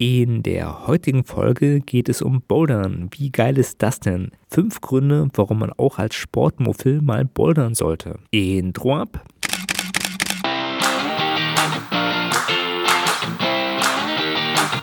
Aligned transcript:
In 0.00 0.44
der 0.44 0.86
heutigen 0.86 1.24
Folge 1.24 1.80
geht 1.80 2.08
es 2.08 2.22
um 2.22 2.40
Bouldern. 2.40 3.10
Wie 3.16 3.32
geil 3.32 3.58
ist 3.58 3.82
das 3.82 3.98
denn? 3.98 4.30
Fünf 4.48 4.80
Gründe, 4.80 5.26
warum 5.34 5.58
man 5.58 5.72
auch 5.72 5.98
als 5.98 6.14
Sportmuffel 6.14 7.02
mal 7.02 7.24
bouldern 7.24 7.74
sollte. 7.74 8.20
Intro 8.30 8.94
ab. 8.94 9.24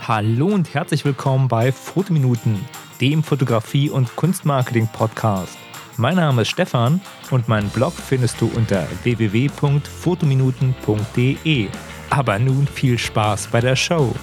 Hallo 0.05 0.47
und 0.47 0.73
herzlich 0.73 1.05
willkommen 1.05 1.47
bei 1.47 1.71
Fotominuten, 1.71 2.59
dem 2.99 3.23
Fotografie- 3.23 3.89
und 3.89 4.13
Kunstmarketing-Podcast. 4.17 5.57
Mein 5.95 6.17
Name 6.17 6.41
ist 6.41 6.49
Stefan 6.49 6.99
und 7.31 7.47
meinen 7.47 7.69
Blog 7.69 7.93
findest 7.93 8.41
du 8.41 8.51
unter 8.53 8.85
www.fotominuten.de. 9.03 11.67
Aber 12.09 12.37
nun 12.37 12.67
viel 12.67 12.97
Spaß 12.97 13.47
bei 13.47 13.61
der 13.61 13.77
Show. 13.77 14.13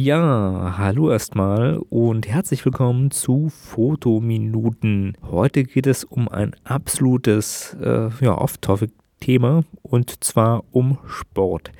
Ja, 0.00 0.76
hallo 0.78 1.10
erstmal 1.10 1.78
und 1.90 2.28
herzlich 2.28 2.64
willkommen 2.64 3.10
zu 3.10 3.48
Fotominuten. 3.48 5.16
Heute 5.28 5.64
geht 5.64 5.88
es 5.88 6.04
um 6.04 6.28
ein 6.28 6.54
absolutes 6.62 7.76
äh, 7.82 8.08
ja, 8.20 8.38
Off-Topic-Thema 8.38 9.64
und 9.82 10.22
zwar 10.22 10.62
um 10.70 10.98
Sport. 11.08 11.72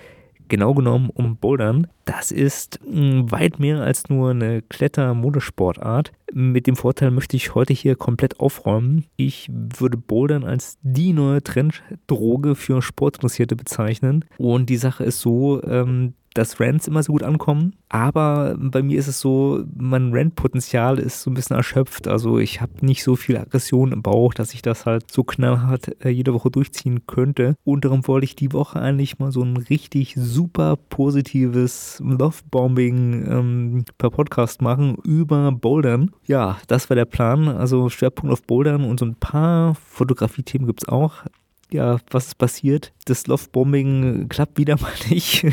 Genau 0.48 0.74
genommen 0.74 1.10
um 1.14 1.36
Bouldern. 1.36 1.86
Das 2.08 2.32
ist 2.32 2.80
hm, 2.90 3.30
weit 3.30 3.58
mehr 3.58 3.82
als 3.82 4.08
nur 4.08 4.30
eine 4.30 4.62
Kletter-Modesportart. 4.62 6.12
Mit 6.32 6.66
dem 6.66 6.74
Vorteil 6.74 7.10
möchte 7.10 7.36
ich 7.36 7.54
heute 7.54 7.74
hier 7.74 7.96
komplett 7.96 8.40
aufräumen. 8.40 9.04
Ich 9.16 9.50
würde 9.52 9.98
Bouldern 9.98 10.42
als 10.42 10.78
die 10.80 11.12
neue 11.12 11.42
Trenddroge 11.42 12.54
für 12.54 12.80
Sportinteressierte 12.80 13.56
bezeichnen. 13.56 14.24
Und 14.38 14.70
die 14.70 14.78
Sache 14.78 15.04
ist 15.04 15.20
so, 15.20 15.62
ähm, 15.64 16.14
dass 16.38 16.60
Rants 16.60 16.86
immer 16.86 17.02
so 17.02 17.12
gut 17.12 17.22
ankommen. 17.22 17.74
Aber 17.88 18.56
bei 18.58 18.82
mir 18.82 18.98
ist 18.98 19.08
es 19.08 19.20
so, 19.20 19.64
mein 19.76 20.12
Rant-Potenzial 20.12 20.98
ist 20.98 21.22
so 21.22 21.30
ein 21.30 21.34
bisschen 21.34 21.56
erschöpft. 21.56 22.06
Also 22.06 22.38
ich 22.38 22.60
habe 22.60 22.72
nicht 22.80 23.02
so 23.02 23.16
viel 23.16 23.36
Aggression 23.36 23.92
im 23.92 24.02
Bauch, 24.02 24.34
dass 24.34 24.54
ich 24.54 24.62
das 24.62 24.86
halt 24.86 25.10
so 25.10 25.24
knallhart 25.24 26.04
äh, 26.04 26.10
jede 26.10 26.34
Woche 26.34 26.50
durchziehen 26.50 27.06
könnte. 27.06 27.56
Und 27.64 27.84
darum 27.84 28.06
wollte 28.06 28.24
ich 28.24 28.36
die 28.36 28.52
Woche 28.52 28.80
eigentlich 28.80 29.18
mal 29.18 29.32
so 29.32 29.42
ein 29.42 29.56
richtig 29.56 30.14
super 30.16 30.76
positives 30.76 31.97
Love-Bombing 32.00 33.26
ähm, 33.28 33.84
per 33.98 34.10
Podcast 34.10 34.62
machen 34.62 34.96
über 35.04 35.52
Bouldern. 35.52 36.10
Ja, 36.26 36.58
das 36.66 36.88
war 36.90 36.94
der 36.94 37.04
Plan. 37.04 37.48
Also 37.48 37.88
Schwerpunkt 37.88 38.32
auf 38.32 38.42
Bouldern 38.42 38.84
und 38.84 39.00
so 39.00 39.06
ein 39.06 39.16
paar 39.16 39.74
Fotografie-Themen 39.74 40.66
gibt 40.66 40.82
es 40.82 40.88
auch 40.88 41.24
ja, 41.70 41.98
was 42.10 42.28
ist 42.28 42.38
passiert? 42.38 42.92
Das 43.04 43.26
Lovebombing 43.26 44.28
klappt 44.28 44.58
wieder 44.58 44.80
mal 44.80 44.92
nicht. 45.10 45.44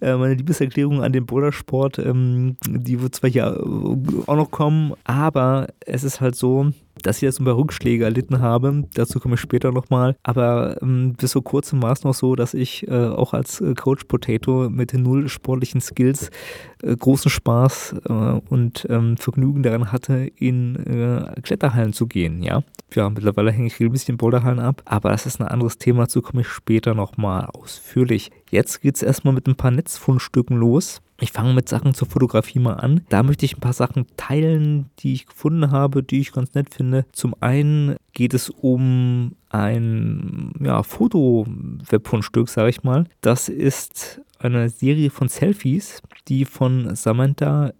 Äh, 0.00 0.16
meine 0.16 0.34
Liebeserklärung 0.34 1.02
an 1.02 1.12
den 1.12 1.26
Bouldersport, 1.26 1.98
ähm, 1.98 2.56
die 2.66 3.00
wird 3.00 3.14
zwar 3.14 3.30
hier 3.30 3.60
auch 4.26 4.36
noch 4.36 4.50
kommen, 4.50 4.94
aber 5.04 5.68
es 5.80 6.04
ist 6.04 6.20
halt 6.20 6.36
so, 6.36 6.70
dass 7.02 7.16
ich 7.16 7.22
jetzt 7.22 7.40
ein 7.40 7.44
paar 7.44 7.56
Rückschläge 7.56 8.04
erlitten 8.04 8.40
habe. 8.40 8.84
Dazu 8.94 9.20
komme 9.20 9.34
ich 9.34 9.40
später 9.40 9.72
nochmal. 9.72 10.16
Aber 10.22 10.80
ähm, 10.82 11.14
bis 11.18 11.32
vor 11.32 11.44
kurzem 11.44 11.82
war 11.82 11.92
es 11.92 12.04
noch 12.04 12.14
so, 12.14 12.36
dass 12.36 12.54
ich 12.54 12.86
äh, 12.88 13.06
auch 13.08 13.34
als 13.34 13.60
äh, 13.60 13.74
Coach 13.74 14.04
Potato 14.04 14.68
mit 14.70 14.92
den 14.92 15.02
null 15.02 15.28
sportlichen 15.28 15.80
Skills 15.80 16.30
äh, 16.82 16.96
großen 16.96 17.30
Spaß 17.30 17.96
äh, 18.08 18.12
und 18.12 18.86
ähm, 18.88 19.16
Vergnügen 19.16 19.62
daran 19.62 19.92
hatte, 19.92 20.30
in 20.36 20.76
äh, 20.76 21.40
Kletterhallen 21.42 21.92
zu 21.92 22.06
gehen. 22.06 22.42
Ja, 22.42 22.62
ja 22.94 23.10
mittlerweile 23.10 23.50
hänge 23.50 23.66
ich 23.66 23.78
regelmäßig 23.78 24.10
in 24.10 24.16
Boulderhallen 24.16 24.60
ab, 24.60 24.82
aber 24.84 25.10
das 25.10 25.26
ist 25.26 25.40
ein 25.40 25.48
anderes 25.48 25.78
Thema. 25.78 26.02
Dazu 26.02 26.22
komme 26.22 26.42
ich 26.42 26.48
später 26.48 26.94
nochmal 26.94 27.46
ausführlich. 27.46 28.30
Jetzt 28.50 28.80
geht 28.80 28.96
es 28.96 29.02
erstmal 29.02 29.34
mit 29.34 29.46
ein 29.46 29.56
paar 29.56 29.70
Netzfundstücken 29.70 30.56
los. 30.56 31.00
Ich 31.20 31.32
fange 31.32 31.52
mit 31.52 31.68
Sachen 31.68 31.94
zur 31.94 32.08
Fotografie 32.08 32.60
mal 32.60 32.74
an. 32.74 33.00
Da 33.08 33.24
möchte 33.24 33.44
ich 33.44 33.56
ein 33.56 33.60
paar 33.60 33.72
Sachen 33.72 34.06
teilen, 34.16 34.90
die 35.00 35.14
ich 35.14 35.26
gefunden 35.26 35.72
habe, 35.72 36.04
die 36.04 36.20
ich 36.20 36.32
ganz 36.32 36.54
nett 36.54 36.72
finde. 36.72 37.06
Zum 37.12 37.34
einen 37.40 37.96
geht 38.12 38.34
es 38.34 38.50
um 38.50 39.32
ein 39.50 40.52
ja, 40.60 40.82
Foto-Webfundstück, 40.84 42.48
sage 42.48 42.70
ich 42.70 42.84
mal. 42.84 43.04
Das 43.20 43.48
ist 43.48 44.20
eine 44.38 44.68
Serie 44.68 45.10
von 45.10 45.28
Selfies, 45.28 46.02
die 46.28 46.44
von 46.44 46.94
Samantha 46.94 47.72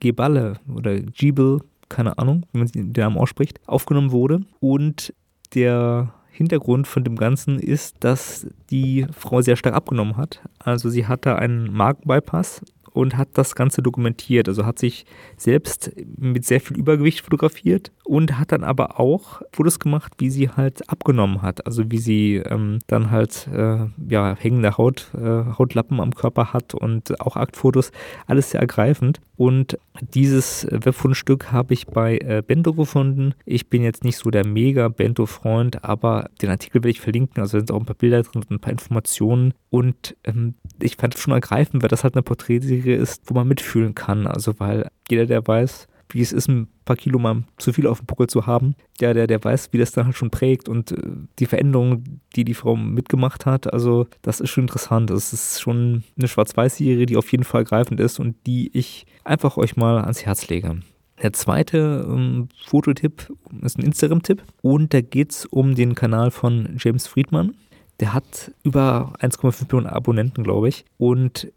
Geballe 0.00 0.54
oder 0.74 1.00
Gibel, 1.00 1.60
keine 1.90 2.16
Ahnung, 2.16 2.46
wie 2.52 2.58
man 2.58 2.68
den 2.68 2.92
Namen 2.92 3.18
ausspricht, 3.18 3.60
aufgenommen 3.66 4.10
wurde. 4.10 4.40
Und 4.60 5.12
der 5.54 6.14
Hintergrund 6.40 6.88
von 6.88 7.04
dem 7.04 7.16
Ganzen 7.16 7.58
ist, 7.58 7.96
dass 8.00 8.46
die 8.70 9.06
Frau 9.12 9.42
sehr 9.42 9.56
stark 9.56 9.74
abgenommen 9.74 10.16
hat. 10.16 10.40
Also 10.58 10.88
sie 10.88 11.06
hatte 11.06 11.36
einen 11.36 11.70
Magenbypass 11.70 12.62
und 12.94 13.18
hat 13.18 13.28
das 13.34 13.54
Ganze 13.54 13.82
dokumentiert. 13.82 14.48
Also 14.48 14.64
hat 14.64 14.78
sich 14.78 15.04
selbst 15.36 15.92
mit 16.16 16.46
sehr 16.46 16.62
viel 16.62 16.78
Übergewicht 16.78 17.20
fotografiert 17.20 17.92
und 18.10 18.40
hat 18.40 18.50
dann 18.50 18.64
aber 18.64 18.98
auch 18.98 19.40
Fotos 19.52 19.78
gemacht, 19.78 20.14
wie 20.18 20.30
sie 20.30 20.48
halt 20.48 20.90
abgenommen 20.90 21.42
hat. 21.42 21.64
Also 21.64 21.92
wie 21.92 21.98
sie 21.98 22.38
ähm, 22.38 22.80
dann 22.88 23.12
halt 23.12 23.46
äh, 23.54 23.86
ja, 24.08 24.34
hängende 24.36 24.76
Haut, 24.76 25.12
äh, 25.14 25.44
Hautlappen 25.56 26.00
am 26.00 26.12
Körper 26.12 26.52
hat 26.52 26.74
und 26.74 27.20
auch 27.20 27.36
Aktfotos. 27.36 27.92
Alles 28.26 28.50
sehr 28.50 28.60
ergreifend. 28.60 29.20
Und 29.36 29.78
dieses 30.00 30.66
Webfundstück 30.72 31.52
habe 31.52 31.72
ich 31.72 31.86
bei 31.86 32.18
äh, 32.18 32.42
Bento 32.44 32.74
gefunden. 32.74 33.34
Ich 33.44 33.70
bin 33.70 33.84
jetzt 33.84 34.02
nicht 34.02 34.16
so 34.16 34.32
der 34.32 34.44
mega 34.44 34.88
Bento-Freund, 34.88 35.84
aber 35.84 36.30
den 36.42 36.50
Artikel 36.50 36.82
werde 36.82 36.90
ich 36.90 37.00
verlinken. 37.00 37.40
Also 37.40 37.60
sind 37.60 37.70
auch 37.70 37.78
ein 37.78 37.86
paar 37.86 37.94
Bilder 37.94 38.24
drin 38.24 38.42
und 38.42 38.50
ein 38.50 38.58
paar 38.58 38.72
Informationen. 38.72 39.54
Und 39.70 40.16
ähm, 40.24 40.54
ich 40.82 40.96
fand 40.96 41.14
es 41.14 41.20
schon 41.20 41.32
ergreifend, 41.32 41.84
weil 41.84 41.88
das 41.88 42.02
halt 42.02 42.16
eine 42.16 42.24
Porträtserie 42.24 42.96
ist, 42.96 43.22
wo 43.26 43.34
man 43.34 43.46
mitfühlen 43.46 43.94
kann. 43.94 44.26
Also 44.26 44.58
weil 44.58 44.90
jeder, 45.08 45.26
der 45.26 45.46
weiß, 45.46 45.86
wie 46.14 46.20
es 46.20 46.32
ist, 46.32 46.48
ein 46.48 46.68
paar 46.84 46.96
Kilo 46.96 47.18
mal 47.18 47.44
zu 47.58 47.72
viel 47.72 47.86
auf 47.86 47.98
dem 47.98 48.06
Buckel 48.06 48.26
zu 48.26 48.46
haben, 48.46 48.74
der, 49.00 49.14
der, 49.14 49.26
der 49.26 49.42
weiß, 49.42 49.68
wie 49.72 49.78
das 49.78 49.92
dann 49.92 50.06
halt 50.06 50.16
schon 50.16 50.30
prägt 50.30 50.68
und 50.68 50.92
äh, 50.92 50.96
die 51.38 51.46
Veränderungen, 51.46 52.20
die 52.36 52.44
die 52.44 52.54
Frau 52.54 52.76
mitgemacht 52.76 53.46
hat, 53.46 53.72
also 53.72 54.06
das 54.22 54.40
ist 54.40 54.50
schon 54.50 54.64
interessant. 54.64 55.10
Das 55.10 55.32
ist 55.32 55.60
schon 55.60 56.04
eine 56.18 56.28
Schwarz-Weiß-Serie, 56.28 57.06
die 57.06 57.16
auf 57.16 57.30
jeden 57.32 57.44
Fall 57.44 57.64
greifend 57.64 58.00
ist 58.00 58.18
und 58.18 58.36
die 58.46 58.70
ich 58.76 59.06
einfach 59.24 59.56
euch 59.56 59.76
mal 59.76 59.98
ans 59.98 60.24
Herz 60.24 60.48
lege. 60.48 60.80
Der 61.22 61.32
zweite 61.32 62.06
ähm, 62.08 62.48
Fototipp 62.66 63.30
ist 63.62 63.78
ein 63.78 63.84
Instagram-Tipp 63.84 64.42
und 64.62 64.94
da 64.94 65.00
geht 65.00 65.32
es 65.32 65.46
um 65.46 65.74
den 65.74 65.94
Kanal 65.94 66.30
von 66.30 66.76
James 66.78 67.06
Friedman. 67.06 67.54
Der 68.00 68.14
hat 68.14 68.52
über 68.62 69.12
1,5 69.20 69.64
Millionen 69.64 69.86
Abonnenten, 69.86 70.42
glaube 70.42 70.68
ich. 70.68 70.86
Und 70.96 71.52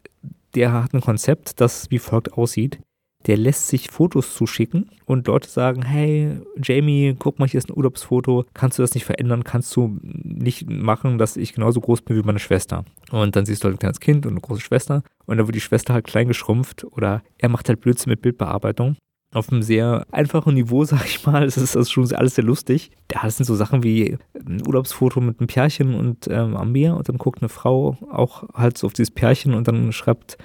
der 0.55 0.73
hat 0.73 0.93
ein 0.93 0.99
Konzept, 0.99 1.61
das 1.61 1.89
wie 1.89 1.99
folgt 1.99 2.33
aussieht 2.33 2.79
der 3.25 3.37
lässt 3.37 3.67
sich 3.67 3.89
Fotos 3.89 4.33
zuschicken 4.35 4.89
und 5.05 5.27
Leute 5.27 5.49
sagen, 5.49 5.83
hey, 5.83 6.39
Jamie, 6.61 7.15
guck 7.17 7.39
mal, 7.39 7.47
hier 7.47 7.57
ist 7.57 7.69
ein 7.69 7.77
Urlaubsfoto, 7.77 8.45
kannst 8.53 8.77
du 8.77 8.83
das 8.83 8.93
nicht 8.93 9.05
verändern, 9.05 9.43
kannst 9.43 9.75
du 9.75 9.97
nicht 10.01 10.69
machen, 10.69 11.17
dass 11.17 11.37
ich 11.37 11.53
genauso 11.53 11.81
groß 11.81 12.01
bin 12.01 12.17
wie 12.17 12.23
meine 12.23 12.39
Schwester. 12.39 12.85
Und 13.11 13.35
dann 13.35 13.45
siehst 13.45 13.63
du 13.63 13.65
halt 13.65 13.75
ein 13.75 13.79
kleines 13.79 13.99
Kind 13.99 14.25
und 14.25 14.33
eine 14.33 14.41
große 14.41 14.61
Schwester 14.61 15.03
und 15.25 15.37
dann 15.37 15.47
wird 15.47 15.55
die 15.55 15.61
Schwester 15.61 15.93
halt 15.93 16.05
klein 16.05 16.27
geschrumpft 16.27 16.83
oder 16.83 17.21
er 17.37 17.49
macht 17.49 17.69
halt 17.69 17.81
Blödsinn 17.81 18.11
mit 18.11 18.21
Bildbearbeitung 18.21 18.97
auf 19.33 19.51
einem 19.51 19.63
sehr 19.63 20.05
einfachen 20.11 20.53
Niveau, 20.53 20.83
sag 20.85 21.05
ich 21.05 21.25
mal. 21.25 21.43
Es 21.43 21.57
ist 21.57 21.75
also 21.75 21.89
schon 21.89 22.13
alles 22.13 22.35
sehr 22.35 22.43
lustig. 22.43 22.91
Das 23.07 23.37
sind 23.37 23.45
so 23.45 23.55
Sachen 23.55 23.83
wie 23.83 24.17
ein 24.35 24.65
Urlaubsfoto 24.65 25.21
mit 25.21 25.39
einem 25.39 25.47
Pärchen 25.47 25.95
und 25.95 26.27
ähm, 26.29 26.55
am 26.55 26.71
Meer 26.71 26.95
und 26.95 27.09
dann 27.09 27.17
guckt 27.17 27.41
eine 27.41 27.49
Frau 27.49 27.97
auch 28.09 28.43
halt 28.53 28.77
so 28.77 28.87
auf 28.87 28.93
dieses 28.93 29.11
Pärchen 29.11 29.53
und 29.53 29.67
dann 29.67 29.91
schreibt 29.91 30.37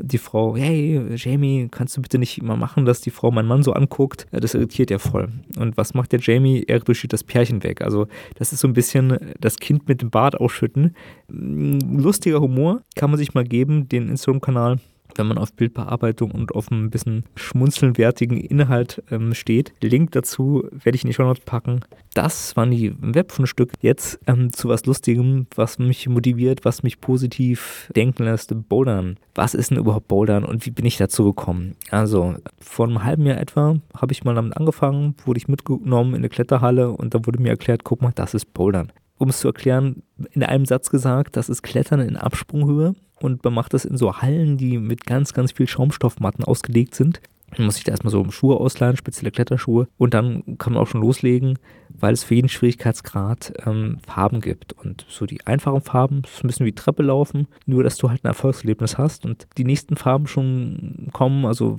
die 0.00 0.18
Frau, 0.18 0.56
hey, 0.56 1.14
Jamie, 1.16 1.68
kannst 1.70 1.96
du 1.96 2.02
bitte 2.02 2.18
nicht 2.18 2.42
mal 2.42 2.56
machen, 2.56 2.84
dass 2.84 3.00
die 3.00 3.10
Frau 3.10 3.30
meinen 3.30 3.48
Mann 3.48 3.62
so 3.62 3.72
anguckt? 3.72 4.26
Das 4.30 4.54
irritiert 4.54 4.90
ja 4.90 4.98
voll. 4.98 5.28
Und 5.58 5.76
was 5.76 5.94
macht 5.94 6.12
der 6.12 6.20
Jamie? 6.20 6.64
Er 6.66 6.80
beschüttet 6.80 7.14
das 7.14 7.24
Pärchen 7.24 7.62
weg. 7.62 7.82
Also, 7.82 8.06
das 8.36 8.52
ist 8.52 8.60
so 8.60 8.68
ein 8.68 8.74
bisschen 8.74 9.18
das 9.40 9.58
Kind 9.58 9.88
mit 9.88 10.02
dem 10.02 10.10
Bart 10.10 10.36
ausschütten. 10.36 10.94
Lustiger 11.28 12.40
Humor, 12.40 12.82
kann 12.96 13.10
man 13.10 13.18
sich 13.18 13.34
mal 13.34 13.44
geben, 13.44 13.88
den 13.88 14.08
Instagram-Kanal 14.08 14.78
wenn 15.16 15.26
man 15.26 15.38
auf 15.38 15.52
Bildbearbeitung 15.52 16.30
und 16.30 16.54
auf 16.54 16.70
ein 16.70 16.90
bisschen 16.90 17.24
schmunzelnwertigen 17.34 18.38
Inhalt 18.38 19.02
ähm, 19.10 19.34
steht. 19.34 19.72
Link 19.82 20.12
dazu 20.12 20.64
werde 20.70 20.96
ich 20.96 21.04
in 21.04 21.08
die 21.08 21.14
Show 21.14 21.24
Notes 21.24 21.44
packen. 21.44 21.80
Das 22.14 22.56
waren 22.56 22.70
die 22.70 22.94
Webfundstück. 23.00 23.72
Jetzt 23.80 24.18
ähm, 24.26 24.52
zu 24.52 24.68
was 24.68 24.86
Lustigem, 24.86 25.46
was 25.54 25.78
mich 25.78 26.08
motiviert, 26.08 26.64
was 26.64 26.82
mich 26.82 27.00
positiv 27.00 27.90
denken 27.94 28.24
lässt. 28.24 28.54
Bouldern. 28.68 29.18
Was 29.34 29.54
ist 29.54 29.70
denn 29.70 29.78
überhaupt 29.78 30.08
Bouldern 30.08 30.44
und 30.44 30.66
wie 30.66 30.70
bin 30.70 30.86
ich 30.86 30.96
dazu 30.96 31.24
gekommen? 31.24 31.76
Also, 31.90 32.36
vor 32.58 32.86
einem 32.86 33.04
halben 33.04 33.26
Jahr 33.26 33.38
etwa 33.38 33.76
habe 33.94 34.12
ich 34.12 34.24
mal 34.24 34.34
damit 34.34 34.56
angefangen, 34.56 35.14
wurde 35.24 35.38
ich 35.38 35.48
mitgenommen 35.48 36.10
in 36.10 36.18
eine 36.18 36.28
Kletterhalle 36.28 36.90
und 36.90 37.14
da 37.14 37.24
wurde 37.24 37.40
mir 37.40 37.50
erklärt, 37.50 37.84
guck 37.84 38.02
mal, 38.02 38.12
das 38.14 38.34
ist 38.34 38.52
Bouldern 38.54 38.92
um 39.18 39.30
es 39.30 39.40
zu 39.40 39.48
erklären, 39.48 40.02
in 40.30 40.42
einem 40.44 40.64
Satz 40.64 40.90
gesagt, 40.90 41.36
das 41.36 41.48
ist 41.48 41.62
Klettern 41.62 42.00
in 42.00 42.16
Absprunghöhe 42.16 42.94
und 43.20 43.44
man 43.44 43.54
macht 43.54 43.74
das 43.74 43.84
in 43.84 43.96
so 43.96 44.18
Hallen, 44.18 44.56
die 44.56 44.78
mit 44.78 45.06
ganz, 45.06 45.32
ganz 45.32 45.52
viel 45.52 45.66
Schaumstoffmatten 45.66 46.44
ausgelegt 46.44 46.94
sind. 46.94 47.20
Man 47.56 47.66
muss 47.66 47.76
sich 47.76 47.84
da 47.84 47.92
erstmal 47.92 48.10
so 48.10 48.30
Schuhe 48.30 48.58
ausleihen, 48.58 48.96
spezielle 48.96 49.30
Kletterschuhe 49.30 49.88
und 49.96 50.12
dann 50.12 50.58
kann 50.58 50.74
man 50.74 50.82
auch 50.82 50.86
schon 50.86 51.00
loslegen. 51.00 51.58
weil 52.00 52.12
es 52.12 52.24
für 52.24 52.34
jeden 52.34 52.48
Schwierigkeitsgrad 52.48 53.52
ähm, 53.66 53.98
Farben 54.06 54.40
gibt. 54.40 54.72
Und 54.72 55.04
so 55.08 55.26
die 55.26 55.46
einfachen 55.46 55.80
Farben 55.80 56.22
ist 56.24 56.44
ein 56.44 56.46
bisschen 56.46 56.66
wie 56.66 56.72
Treppe 56.72 57.02
laufen, 57.02 57.48
nur 57.66 57.82
dass 57.82 57.96
du 57.96 58.10
halt 58.10 58.24
ein 58.24 58.28
Erfolgserlebnis 58.28 58.98
hast 58.98 59.24
und 59.24 59.46
die 59.56 59.64
nächsten 59.64 59.96
Farben 59.96 60.26
schon 60.26 61.08
kommen. 61.12 61.44
Also 61.44 61.76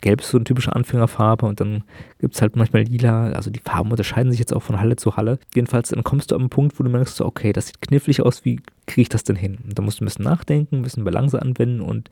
Gelb 0.00 0.20
ist 0.20 0.30
so 0.30 0.38
eine 0.38 0.44
typische 0.44 0.74
Anfängerfarbe 0.74 1.46
und 1.46 1.60
dann 1.60 1.84
gibt 2.20 2.34
es 2.34 2.42
halt 2.42 2.56
manchmal 2.56 2.82
lila. 2.82 3.30
Also 3.30 3.50
die 3.50 3.60
Farben 3.60 3.90
unterscheiden 3.90 4.30
sich 4.30 4.40
jetzt 4.40 4.54
auch 4.54 4.62
von 4.62 4.80
Halle 4.80 4.96
zu 4.96 5.16
Halle. 5.16 5.38
Jedenfalls 5.54 5.88
dann 5.88 6.04
kommst 6.04 6.30
du 6.30 6.34
an 6.34 6.42
einen 6.42 6.50
Punkt, 6.50 6.78
wo 6.78 6.84
du 6.84 6.90
merkst, 6.90 7.16
so, 7.16 7.24
okay, 7.24 7.52
das 7.52 7.68
sieht 7.68 7.80
knifflig 7.80 8.22
aus, 8.22 8.44
wie 8.44 8.60
kriege 8.88 9.02
ich 9.02 9.08
das 9.08 9.22
denn 9.22 9.36
hin? 9.36 9.58
Und 9.64 9.78
da 9.78 9.82
musst 9.82 10.00
du 10.00 10.04
ein 10.04 10.06
bisschen 10.06 10.24
nachdenken, 10.24 10.76
ein 10.76 10.82
bisschen 10.82 11.04
Balance 11.04 11.40
anwenden 11.40 11.80
und 11.80 12.10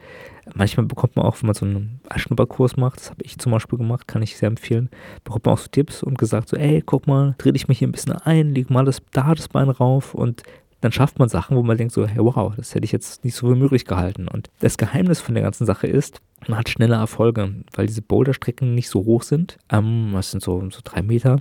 manchmal 0.55 0.87
bekommt 0.87 1.17
man 1.17 1.25
auch, 1.25 1.43
wenn 1.43 1.46
man 1.46 1.55
so 1.55 1.67
einen 1.67 2.00
Schnupperkurs 2.14 2.76
macht, 2.76 3.00
das 3.00 3.11
habe 3.11 3.25
ich 3.25 3.38
zum 3.38 3.50
Beispiel 3.50 3.78
gemacht, 3.78 4.06
kann 4.06 4.23
ich 4.23 4.37
sehr 4.37 4.46
empfehlen, 4.46 4.90
bekommt 5.25 5.46
man 5.46 5.55
auch 5.55 5.58
so 5.58 5.69
Tipps 5.69 6.02
und 6.02 6.19
gesagt 6.19 6.49
so, 6.49 6.56
ey, 6.56 6.82
guck 6.87 7.08
mal, 7.08 7.34
dreh 7.38 7.52
dich 7.52 7.67
mich 7.67 7.81
hier 7.81 7.88
ein 7.88 7.93
bisschen 7.93 8.12
ein, 8.12 8.55
leg 8.55 8.70
mal 8.70 8.84
das, 8.84 9.02
da 9.12 9.34
das 9.34 9.49
Bein 9.49 9.69
rauf 9.69 10.14
und 10.14 10.44
dann 10.81 10.93
schafft 10.93 11.19
man 11.19 11.28
Sachen, 11.28 11.56
wo 11.56 11.62
man 11.62 11.76
denkt 11.76 11.93
so, 11.93 12.06
hey, 12.06 12.19
wow, 12.19 12.55
das 12.55 12.75
hätte 12.75 12.84
ich 12.84 12.93
jetzt 12.93 13.25
nicht 13.25 13.34
so 13.34 13.49
für 13.49 13.56
möglich 13.56 13.87
gehalten. 13.87 14.29
Und 14.29 14.50
das 14.61 14.76
Geheimnis 14.76 15.20
von 15.20 15.34
der 15.34 15.43
ganzen 15.43 15.67
Sache 15.67 15.87
ist, 15.87 16.20
man 16.46 16.58
hat 16.58 16.69
schnelle 16.69 16.96
Erfolge, 16.96 17.55
weil 17.75 17.87
diese 17.87 18.02
Boulderstrecken 18.02 18.75
nicht 18.75 18.90
so 18.90 19.05
hoch 19.05 19.22
sind. 19.22 19.58
Ähm, 19.70 20.11
das 20.12 20.31
sind 20.31 20.43
so, 20.43 20.61
so 20.70 20.81
drei 20.84 21.02
Meter 21.02 21.40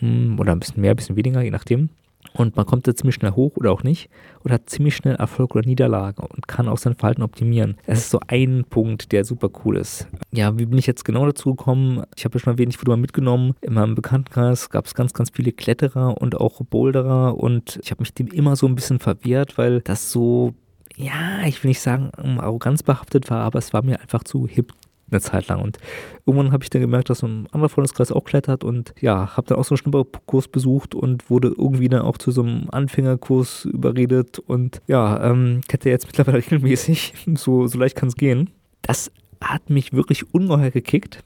mm, 0.00 0.38
oder 0.38 0.52
ein 0.52 0.60
bisschen 0.60 0.80
mehr, 0.80 0.92
ein 0.92 0.96
bisschen 0.96 1.16
weniger, 1.16 1.42
je 1.42 1.50
nachdem. 1.50 1.88
Und 2.36 2.56
man 2.56 2.66
kommt 2.66 2.86
da 2.88 2.94
ziemlich 2.94 3.14
schnell 3.14 3.32
hoch 3.32 3.56
oder 3.56 3.70
auch 3.70 3.84
nicht 3.84 4.10
oder 4.44 4.54
hat 4.54 4.68
ziemlich 4.68 4.96
schnell 4.96 5.14
Erfolg 5.14 5.54
oder 5.54 5.66
Niederlage 5.66 6.22
und 6.22 6.48
kann 6.48 6.68
auch 6.68 6.78
sein 6.78 6.96
Verhalten 6.96 7.22
optimieren. 7.22 7.76
Es 7.86 8.00
ist 8.00 8.10
so 8.10 8.20
ein 8.26 8.64
Punkt, 8.68 9.12
der 9.12 9.24
super 9.24 9.50
cool 9.64 9.76
ist. 9.76 10.08
Ja, 10.32 10.58
wie 10.58 10.66
bin 10.66 10.78
ich 10.78 10.86
jetzt 10.86 11.04
genau 11.04 11.26
dazu 11.26 11.54
gekommen? 11.54 12.02
Ich 12.16 12.24
habe 12.24 12.36
ja 12.36 12.40
schon 12.40 12.58
ich 12.58 12.80
wurde 12.80 12.90
mal 12.90 12.96
mitgenommen. 12.96 13.54
In 13.60 13.74
meinem 13.74 13.94
Bekanntenkreis 13.94 14.68
gab 14.70 14.86
es 14.86 14.94
ganz, 14.94 15.12
ganz 15.12 15.30
viele 15.30 15.52
Kletterer 15.52 16.20
und 16.20 16.36
auch 16.40 16.60
Boulderer 16.64 17.38
und 17.38 17.78
ich 17.82 17.90
habe 17.90 18.02
mich 18.02 18.12
dem 18.14 18.28
immer 18.28 18.56
so 18.56 18.66
ein 18.66 18.74
bisschen 18.74 18.98
verwehrt, 18.98 19.56
weil 19.56 19.80
das 19.80 20.10
so 20.10 20.54
ja, 20.96 21.44
ich 21.46 21.62
will 21.62 21.70
nicht 21.70 21.80
sagen, 21.80 22.12
arroganz 22.38 22.84
behaftet 22.84 23.28
war, 23.28 23.40
aber 23.40 23.58
es 23.58 23.72
war 23.72 23.84
mir 23.84 24.00
einfach 24.00 24.22
zu 24.22 24.46
hip 24.46 24.72
eine 25.10 25.20
Zeit 25.20 25.48
lang. 25.48 25.60
Und 25.62 25.78
irgendwann 26.26 26.52
habe 26.52 26.64
ich 26.64 26.70
dann 26.70 26.80
gemerkt, 26.80 27.10
dass 27.10 27.22
ein 27.22 27.46
anderer 27.52 27.68
Freundeskreis 27.68 28.12
auch 28.12 28.24
klettert 28.24 28.64
und 28.64 28.94
ja, 29.00 29.36
habe 29.36 29.46
dann 29.48 29.58
auch 29.58 29.64
so 29.64 29.74
einen 29.74 29.78
Schnupperkurs 29.78 30.48
besucht 30.48 30.94
und 30.94 31.30
wurde 31.30 31.48
irgendwie 31.48 31.88
dann 31.88 32.02
auch 32.02 32.18
zu 32.18 32.30
so 32.30 32.42
einem 32.42 32.68
Anfängerkurs 32.70 33.64
überredet 33.66 34.38
und 34.38 34.80
ja, 34.86 35.30
ähm, 35.30 35.60
kletter 35.68 35.90
jetzt 35.90 36.06
mittlerweile 36.06 36.38
regelmäßig. 36.44 37.14
So, 37.34 37.66
so 37.66 37.78
leicht 37.78 37.96
kann 37.96 38.08
es 38.08 38.16
gehen. 38.16 38.50
Das 38.82 39.10
hat 39.40 39.70
mich 39.70 39.92
wirklich 39.92 40.32
ungeheuer 40.32 40.70
gekickt 40.70 41.22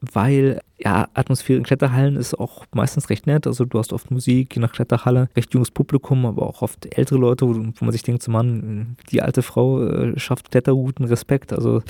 weil 0.00 0.60
ja, 0.82 1.08
Atmosphäre 1.12 1.58
in 1.58 1.64
Kletterhallen 1.64 2.16
ist 2.16 2.38
auch 2.38 2.64
meistens 2.72 3.10
recht 3.10 3.26
nett. 3.26 3.46
Also 3.46 3.66
du 3.66 3.78
hast 3.78 3.92
oft 3.92 4.10
Musik, 4.10 4.54
je 4.56 4.62
nach 4.62 4.72
Kletterhalle, 4.72 5.28
recht 5.36 5.52
junges 5.52 5.70
Publikum, 5.70 6.24
aber 6.24 6.46
auch 6.46 6.62
oft 6.62 6.96
ältere 6.96 7.18
Leute, 7.18 7.46
wo, 7.46 7.54
wo 7.54 7.84
man 7.84 7.92
sich 7.92 8.02
denkt, 8.02 8.22
so 8.22 8.30
Mann, 8.32 8.96
die 9.10 9.20
alte 9.20 9.42
Frau 9.42 9.82
äh, 9.82 10.18
schafft 10.18 10.50
Kletterrouten, 10.50 11.04
Respekt. 11.04 11.52
Also 11.52 11.82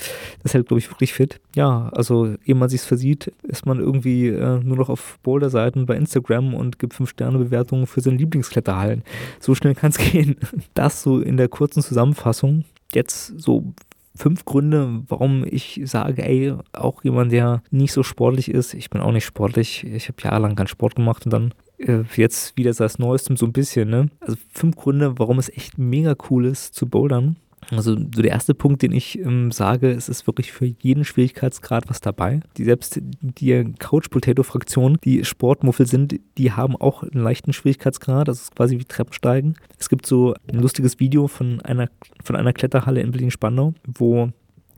das 0.43 0.55
hält, 0.55 0.67
glaube 0.67 0.81
ich, 0.81 0.91
wirklich 0.91 1.13
fit. 1.13 1.41
Ja, 1.55 1.89
also 1.93 2.35
ehe 2.45 2.57
man 2.57 2.69
sich 2.69 2.81
versieht, 2.81 3.33
ist 3.45 3.65
man 3.65 3.79
irgendwie 3.79 4.29
äh, 4.29 4.59
nur 4.59 4.77
noch 4.77 4.89
auf 4.89 5.19
Boulder-Seiten 5.23 5.87
bei 5.87 5.97
Instagram 5.97 6.55
und 6.55 6.81
gibt 6.81 6.95
5-Sterne-Bewertungen 6.95 7.87
für 7.87 8.01
seine 8.01 8.17
Lieblingskletterhallen. 8.17 9.05
So 9.39 9.55
schnell 9.55 9.77
kann 9.77 9.91
es 9.91 9.99
gehen. 10.13 10.37
Das 10.75 11.03
so 11.03 11.21
in 11.21 11.37
der 11.37 11.49
kurzen 11.49 11.83
Zusammenfassung. 11.83 12.65
Jetzt 12.93 13.39
so 13.39 13.73
fünf 14.21 14.45
Gründe, 14.45 15.03
warum 15.09 15.45
ich 15.49 15.81
sage, 15.85 16.23
ey, 16.23 16.55
auch 16.73 17.03
jemand, 17.03 17.33
der 17.33 17.63
nicht 17.71 17.93
so 17.93 18.03
sportlich 18.03 18.51
ist, 18.51 18.75
ich 18.75 18.91
bin 18.91 19.01
auch 19.01 19.13
nicht 19.13 19.25
sportlich, 19.25 19.85
ich 19.85 20.09
habe 20.09 20.23
jahrelang 20.23 20.57
keinen 20.57 20.67
Sport 20.67 20.95
gemacht 20.95 21.25
und 21.25 21.33
dann 21.33 21.55
äh, 21.79 22.03
jetzt 22.17 22.57
wieder 22.57 22.73
seit 22.75 22.99
Neuestem 22.99 23.37
so 23.37 23.47
ein 23.47 23.53
bisschen, 23.53 23.89
ne? 23.89 24.11
Also 24.21 24.37
fünf 24.53 24.77
Gründe, 24.77 25.19
warum 25.19 25.39
es 25.39 25.49
echt 25.49 25.79
mega 25.79 26.15
cool 26.29 26.45
ist 26.45 26.75
zu 26.75 26.87
bouldern. 26.87 27.37
Also 27.71 27.95
so 27.95 28.23
der 28.23 28.31
erste 28.31 28.55
Punkt, 28.55 28.83
den 28.83 28.93
ich 28.93 29.19
ähm, 29.19 29.51
sage, 29.53 29.91
es 29.91 30.09
ist 30.09 30.27
wirklich 30.27 30.53
für 30.53 30.67
jeden 30.67 31.05
Schwierigkeitsgrad 31.05 31.89
was 31.89 32.01
dabei. 32.01 32.41
Die 32.57 32.65
selbst 32.65 33.01
die 33.03 33.73
Couch 33.79 34.11
Potato 34.11 34.43
Fraktion, 34.43 34.99
die 35.05 35.25
Sportmuffel 35.25 35.87
sind, 35.87 36.21
die 36.39 36.53
haben 36.53 36.77
auch 36.77 37.03
einen 37.03 37.23
leichten 37.23 37.53
Schwierigkeitsgrad, 37.53 38.29
das 38.29 38.43
ist 38.43 38.57
quasi 38.57 38.79
wie 38.79 38.85
Treppensteigen. 38.85 39.55
Es 39.79 39.89
gibt 39.89 40.07
so 40.07 40.35
ein 40.51 40.61
lustiges 40.61 41.01
Video 41.01 41.29
von 41.29 41.61
einer 41.61 41.89
von 42.25 42.37
einer 42.37 42.53
Kletterhalle 42.53 43.01
in 43.01 43.13
Berlin 43.13 43.31
Spandau, 43.31 43.75
wo 43.87 44.31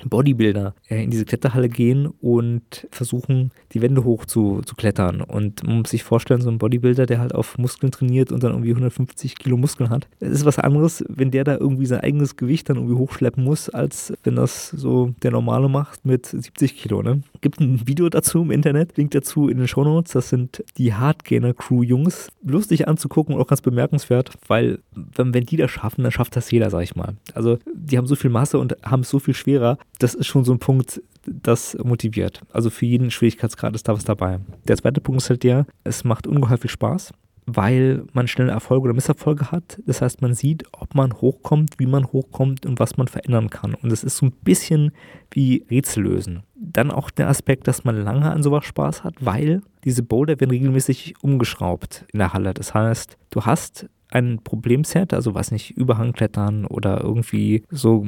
Bodybuilder 0.09 0.75
äh, 0.89 1.03
in 1.03 1.11
diese 1.11 1.25
Kletterhalle 1.25 1.69
gehen 1.69 2.07
und 2.21 2.87
versuchen, 2.91 3.51
die 3.73 3.83
Wände 3.83 4.05
hoch 4.05 4.25
zu, 4.25 4.63
zu 4.65 4.75
klettern. 4.75 5.21
Und 5.21 5.67
man 5.67 5.79
muss 5.79 5.91
sich 5.91 6.03
vorstellen, 6.03 6.41
so 6.41 6.51
ein 6.51 6.59
Bodybuilder, 6.59 7.07
der 7.07 7.19
halt 7.19 7.35
auf 7.35 7.59
Muskeln 7.59 7.93
trainiert 7.93 8.33
und 8.33 8.43
dann 8.43 8.53
irgendwie 8.53 8.71
150 8.71 9.37
Kilo 9.37 9.57
Muskeln 9.57 9.91
hat. 9.91 10.09
Es 10.21 10.31
ist 10.31 10.45
was 10.45 10.59
anderes, 10.59 11.05
wenn 11.09 11.31
der 11.31 11.45
da 11.45 11.57
irgendwie 11.57 11.87
sein 11.87 12.01
eigenes 12.01 12.37
Gewicht 12.37 12.69
dann 12.69 12.77
irgendwie 12.77 12.97
hochschleppen 12.97 13.43
muss, 13.43 13.69
als 13.69 14.13
wenn 14.25 14.37
das 14.37 14.71
so 14.71 15.15
der 15.23 15.31
Normale 15.31 15.69
macht 15.69 16.05
mit 16.05 16.27
70 16.27 16.77
Kilo. 16.77 17.03
Ne? 17.03 17.23
Gibt 17.41 17.61
ein 17.61 17.87
Video 17.87 18.09
dazu 18.09 18.43
im 18.43 18.51
Internet, 18.51 18.97
Link 18.97 19.13
dazu 19.13 19.49
in 19.49 19.59
den 19.59 19.69
Show 19.69 19.85
Notes. 19.85 20.13
Das 20.13 20.29
sind 20.29 20.65
die 20.79 20.95
Hardgainer 20.95 21.55
Crew 21.55 21.83
Jungs. 21.83 22.29
Lustig 22.43 22.89
anzugucken 22.89 23.35
und 23.35 23.41
auch 23.41 23.47
ganz 23.47 23.61
bemerkenswert, 23.61 24.31
weil 24.47 24.79
wenn, 24.95 25.35
wenn 25.35 25.45
die 25.45 25.57
das 25.57 25.71
schaffen, 25.71 26.03
dann 26.03 26.13
schafft 26.13 26.37
das 26.37 26.51
jeder, 26.51 26.71
sag 26.71 26.83
ich 26.83 26.97
mal. 26.97 27.15
Also 27.35 27.59
die 27.75 27.99
haben 27.99 28.07
so 28.07 28.17
viel 28.17 28.31
Masse 28.31 28.59
und 28.59 28.77
haben 28.83 29.01
es 29.01 29.11
so 29.11 29.19
viel 29.19 29.35
schwerer, 29.35 29.79
das 30.03 30.15
ist 30.15 30.27
schon 30.27 30.45
so 30.45 30.53
ein 30.53 30.59
Punkt, 30.59 31.03
das 31.27 31.77
motiviert. 31.83 32.41
Also 32.53 32.71
für 32.71 32.87
jeden 32.87 33.11
Schwierigkeitsgrad 33.11 33.75
ist 33.75 33.89
da 33.89 33.95
was 33.95 34.05
dabei. 34.05 34.41
Der 34.67 34.77
zweite 34.77 35.01
Punkt 35.01 35.23
ist 35.23 35.31
halt 35.31 35.43
der, 35.43 35.67
es 35.85 36.05
macht 36.05 36.27
ungeheuer 36.27 36.59
viel 36.59 36.71
Spaß, 36.71 37.13
weil 37.47 38.05
man 38.13 38.29
schnell 38.29 38.49
Erfolge 38.49 38.85
oder 38.85 38.95
Misserfolge 38.95 39.51
hat. 39.51 39.81
Das 39.87 40.01
heißt, 40.03 40.23
man 40.23 40.35
sieht, 40.35 40.65
ob 40.73 40.95
man 40.95 41.13
hochkommt, 41.13 41.79
wie 41.79 41.87
man 41.87 42.07
hochkommt 42.07 42.67
und 42.67 42.81
was 42.81 42.97
man 42.97 43.09
verändern 43.09 43.51
kann. 43.51 43.75
Und 43.75 43.93
es 43.93 44.05
ist 44.05 44.17
so 44.17 44.27
ein 44.27 44.33
bisschen 44.33 44.93
wie 45.31 45.65
Rätsel 45.71 46.05
lösen. 46.05 46.43
Dann 46.55 46.91
auch 46.91 47.11
der 47.11 47.29
Aspekt, 47.29 47.69
dass 47.69 47.85
man 47.85 47.97
lange 47.97 48.31
an 48.31 48.43
sowas 48.43 48.65
Spaß 48.65 49.05
hat, 49.05 49.15
weil 49.21 49.63
diese 49.85 50.03
Boulder 50.03 50.39
werden 50.41 50.51
regelmäßig 50.51 51.15
umgeschraubt 51.23 52.05
in 52.13 52.19
der 52.19 52.33
Halle. 52.33 52.55
Das 52.55 52.75
heißt, 52.75 53.17
du 53.31 53.43
hast 53.43 53.89
ein 54.13 54.41
Problemset, 54.45 55.15
also 55.15 55.35
was 55.35 55.51
nicht, 55.51 55.71
Überhangklettern 55.71 56.67
oder 56.67 57.03
irgendwie 57.03 57.65
so, 57.71 58.07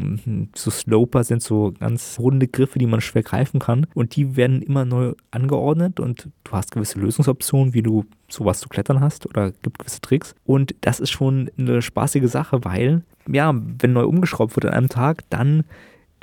so 0.54 0.70
Sloper 0.70 1.24
sind 1.24 1.42
so 1.42 1.72
ganz 1.78 2.18
runde 2.18 2.46
Griffe, 2.46 2.78
die 2.78 2.86
man 2.86 3.00
schwer 3.00 3.22
greifen 3.22 3.58
kann. 3.58 3.86
Und 3.94 4.14
die 4.16 4.36
werden 4.36 4.60
immer 4.60 4.84
neu 4.84 5.14
angeordnet 5.30 6.00
und 6.00 6.28
du 6.44 6.52
hast 6.52 6.72
gewisse 6.72 7.00
Lösungsoptionen, 7.00 7.72
wie 7.72 7.82
du 7.82 8.04
sowas 8.28 8.60
zu 8.60 8.68
klettern 8.68 9.00
hast 9.00 9.26
oder 9.26 9.52
gibt 9.62 9.78
gewisse 9.78 10.02
Tricks. 10.02 10.34
Und 10.44 10.74
das 10.82 11.00
ist 11.00 11.10
schon 11.10 11.50
eine 11.58 11.80
spaßige 11.80 12.30
Sache, 12.30 12.64
weil 12.64 13.02
ja, 13.26 13.54
wenn 13.54 13.94
neu 13.94 14.04
umgeschraubt 14.04 14.54
wird 14.56 14.66
an 14.66 14.74
einem 14.74 14.88
Tag, 14.90 15.22
dann 15.30 15.64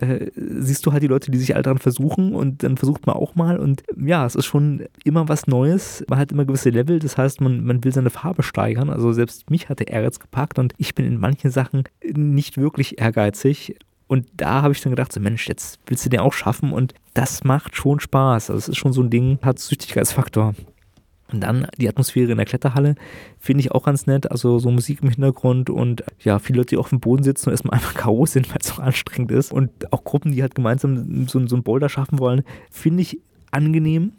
äh, 0.01 0.31
siehst 0.35 0.85
du 0.85 0.91
halt 0.91 1.03
die 1.03 1.07
Leute, 1.07 1.31
die 1.31 1.37
sich 1.37 1.55
all 1.55 1.63
daran 1.63 1.77
versuchen 1.77 2.33
und 2.33 2.63
dann 2.63 2.77
versucht 2.77 3.05
man 3.05 3.15
auch 3.15 3.35
mal 3.35 3.57
und 3.57 3.83
ja, 3.97 4.25
es 4.25 4.35
ist 4.35 4.45
schon 4.45 4.85
immer 5.03 5.29
was 5.29 5.47
Neues. 5.47 6.03
Man 6.09 6.19
hat 6.19 6.31
immer 6.31 6.45
gewisse 6.45 6.69
Level, 6.69 6.99
das 6.99 7.17
heißt, 7.17 7.41
man, 7.41 7.63
man 7.63 7.83
will 7.83 7.93
seine 7.93 8.09
Farbe 8.09 8.43
steigern. 8.43 8.89
Also 8.89 9.13
selbst 9.13 9.49
mich 9.49 9.69
hat 9.69 9.79
der 9.79 9.87
Ehrgeiz 9.87 10.19
gepackt 10.19 10.59
und 10.59 10.73
ich 10.77 10.95
bin 10.95 11.05
in 11.05 11.19
manchen 11.19 11.51
Sachen 11.51 11.83
nicht 12.03 12.57
wirklich 12.57 12.99
ehrgeizig. 12.99 13.75
Und 14.07 14.27
da 14.35 14.61
habe 14.61 14.73
ich 14.73 14.81
dann 14.81 14.91
gedacht, 14.91 15.13
so 15.13 15.21
Mensch, 15.21 15.47
jetzt 15.47 15.79
willst 15.85 16.05
du 16.05 16.09
den 16.09 16.19
auch 16.19 16.33
schaffen 16.33 16.73
und 16.73 16.93
das 17.13 17.45
macht 17.45 17.77
schon 17.77 17.99
Spaß. 17.99 18.49
Also 18.49 18.57
es 18.57 18.67
ist 18.67 18.77
schon 18.77 18.91
so 18.91 19.01
ein 19.01 19.09
Ding, 19.09 19.39
hat 19.41 19.59
Süchtigkeitsfaktor. 19.59 20.53
Und 21.31 21.41
dann 21.41 21.67
die 21.77 21.87
Atmosphäre 21.87 22.31
in 22.31 22.37
der 22.37 22.45
Kletterhalle 22.45 22.95
finde 23.39 23.61
ich 23.61 23.71
auch 23.71 23.83
ganz 23.83 24.07
nett. 24.07 24.31
Also 24.31 24.59
so 24.59 24.71
Musik 24.71 24.99
im 25.01 25.09
Hintergrund 25.09 25.69
und 25.69 26.03
ja, 26.19 26.39
viele 26.39 26.57
Leute, 26.57 26.69
die 26.69 26.77
auf 26.77 26.89
dem 26.89 26.99
Boden 26.99 27.23
sitzen 27.23 27.49
und 27.49 27.53
erstmal 27.53 27.75
einfach 27.75 27.93
K.O. 27.93 28.25
sind, 28.25 28.49
weil 28.51 28.59
es 28.61 28.67
so 28.67 28.81
anstrengend 28.81 29.31
ist. 29.31 29.51
Und 29.51 29.91
auch 29.91 30.03
Gruppen, 30.03 30.31
die 30.31 30.41
halt 30.41 30.55
gemeinsam 30.55 31.27
so, 31.27 31.45
so 31.47 31.55
einen 31.55 31.63
Boulder 31.63 31.89
schaffen 31.89 32.19
wollen, 32.19 32.43
finde 32.69 33.01
ich 33.01 33.19
angenehm. 33.51 34.13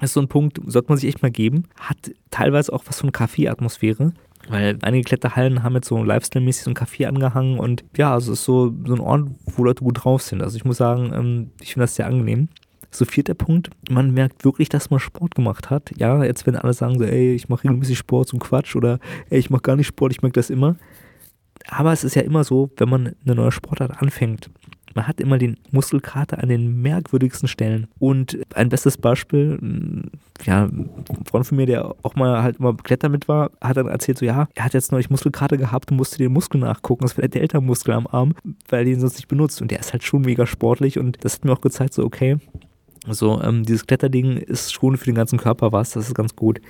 Das 0.00 0.10
ist 0.10 0.14
so 0.14 0.20
ein 0.20 0.28
Punkt, 0.28 0.60
sollte 0.66 0.88
man 0.88 0.98
sich 0.98 1.08
echt 1.08 1.22
mal 1.22 1.30
geben. 1.30 1.64
Hat 1.80 1.96
teilweise 2.30 2.72
auch 2.72 2.84
was 2.86 3.00
von 3.00 3.12
Kaffee-Atmosphäre. 3.12 4.12
Weil 4.48 4.78
einige 4.82 5.04
Kletterhallen 5.04 5.62
haben 5.62 5.74
jetzt 5.74 5.88
so 5.88 6.02
Lifestyle-mäßig 6.02 6.64
so 6.64 6.70
ein 6.70 6.74
Kaffee 6.74 7.06
angehangen 7.06 7.58
und 7.58 7.84
ja, 7.96 8.12
also 8.12 8.32
es 8.32 8.40
ist 8.40 8.44
so, 8.44 8.72
so 8.84 8.94
ein 8.94 9.00
Ort, 9.00 9.28
wo 9.44 9.64
Leute 9.64 9.82
gut 9.82 10.04
drauf 10.04 10.22
sind. 10.22 10.40
Also 10.42 10.56
ich 10.56 10.64
muss 10.64 10.76
sagen, 10.76 11.12
ähm, 11.12 11.50
ich 11.60 11.72
finde 11.72 11.84
das 11.84 11.96
sehr 11.96 12.06
angenehm. 12.06 12.48
So 12.90 13.04
vierter 13.04 13.34
Punkt, 13.34 13.70
man 13.90 14.12
merkt 14.12 14.44
wirklich, 14.44 14.68
dass 14.68 14.90
man 14.90 15.00
Sport 15.00 15.34
gemacht 15.34 15.70
hat. 15.70 15.92
Ja, 15.98 16.24
jetzt 16.24 16.46
wenn 16.46 16.56
alle 16.56 16.72
sagen 16.72 16.98
so, 16.98 17.04
ey, 17.04 17.34
ich 17.34 17.48
mache 17.48 17.64
regelmäßig 17.64 17.98
Sport 17.98 18.28
zum 18.28 18.38
Quatsch 18.38 18.76
oder 18.76 18.98
ey, 19.30 19.38
ich 19.38 19.50
mache 19.50 19.62
gar 19.62 19.76
nicht 19.76 19.86
Sport, 19.86 20.12
ich 20.12 20.22
merke 20.22 20.38
das 20.38 20.50
immer. 20.50 20.76
Aber 21.68 21.92
es 21.92 22.04
ist 22.04 22.14
ja 22.14 22.22
immer 22.22 22.44
so, 22.44 22.70
wenn 22.76 22.88
man 22.88 23.14
eine 23.24 23.34
neue 23.34 23.52
Sportart 23.52 24.00
anfängt, 24.00 24.50
man 24.96 25.06
hat 25.06 25.20
immer 25.20 25.36
den 25.36 25.58
Muskelkater 25.70 26.42
an 26.42 26.48
den 26.48 26.80
merkwürdigsten 26.80 27.48
Stellen. 27.48 27.86
Und 27.98 28.38
ein 28.54 28.70
bestes 28.70 28.96
Beispiel, 28.96 30.08
ja, 30.44 30.64
ein 30.64 30.88
Freund 31.28 31.46
von 31.46 31.56
mir, 31.56 31.66
der 31.66 31.94
auch 32.02 32.14
mal 32.14 32.42
halt 32.42 32.56
immer 32.56 32.74
Klettern 32.74 33.12
mit 33.12 33.28
war, 33.28 33.50
hat 33.60 33.76
dann 33.76 33.88
erzählt, 33.88 34.18
so 34.18 34.24
ja, 34.24 34.48
er 34.54 34.64
hat 34.64 34.72
jetzt 34.72 34.92
neulich 34.92 35.10
Muskelkater 35.10 35.58
gehabt 35.58 35.90
und 35.90 35.98
musste 35.98 36.16
den 36.16 36.32
Muskel 36.32 36.60
nachgucken. 36.60 37.02
Das 37.02 37.16
war 37.16 37.22
der 37.22 37.40
Delta-Muskel 37.40 37.92
am 37.92 38.06
Arm, 38.06 38.34
weil 38.68 38.80
er 38.80 38.84
den 38.86 39.00
sonst 39.00 39.16
nicht 39.16 39.28
benutzt. 39.28 39.60
Und 39.60 39.70
der 39.70 39.80
ist 39.80 39.92
halt 39.92 40.02
schon 40.02 40.22
mega 40.22 40.46
sportlich 40.46 40.98
und 40.98 41.22
das 41.22 41.34
hat 41.34 41.44
mir 41.44 41.52
auch 41.52 41.60
gezeigt, 41.60 41.92
so 41.92 42.02
okay, 42.02 42.38
so, 43.14 43.40
ähm, 43.42 43.64
dieses 43.64 43.86
Kletterding 43.86 44.36
ist 44.36 44.72
schon 44.72 44.96
für 44.96 45.06
den 45.06 45.14
ganzen 45.14 45.38
Körper 45.38 45.72
was, 45.72 45.90
das 45.90 46.08
ist 46.08 46.14
ganz 46.14 46.36
gut. 46.36 46.60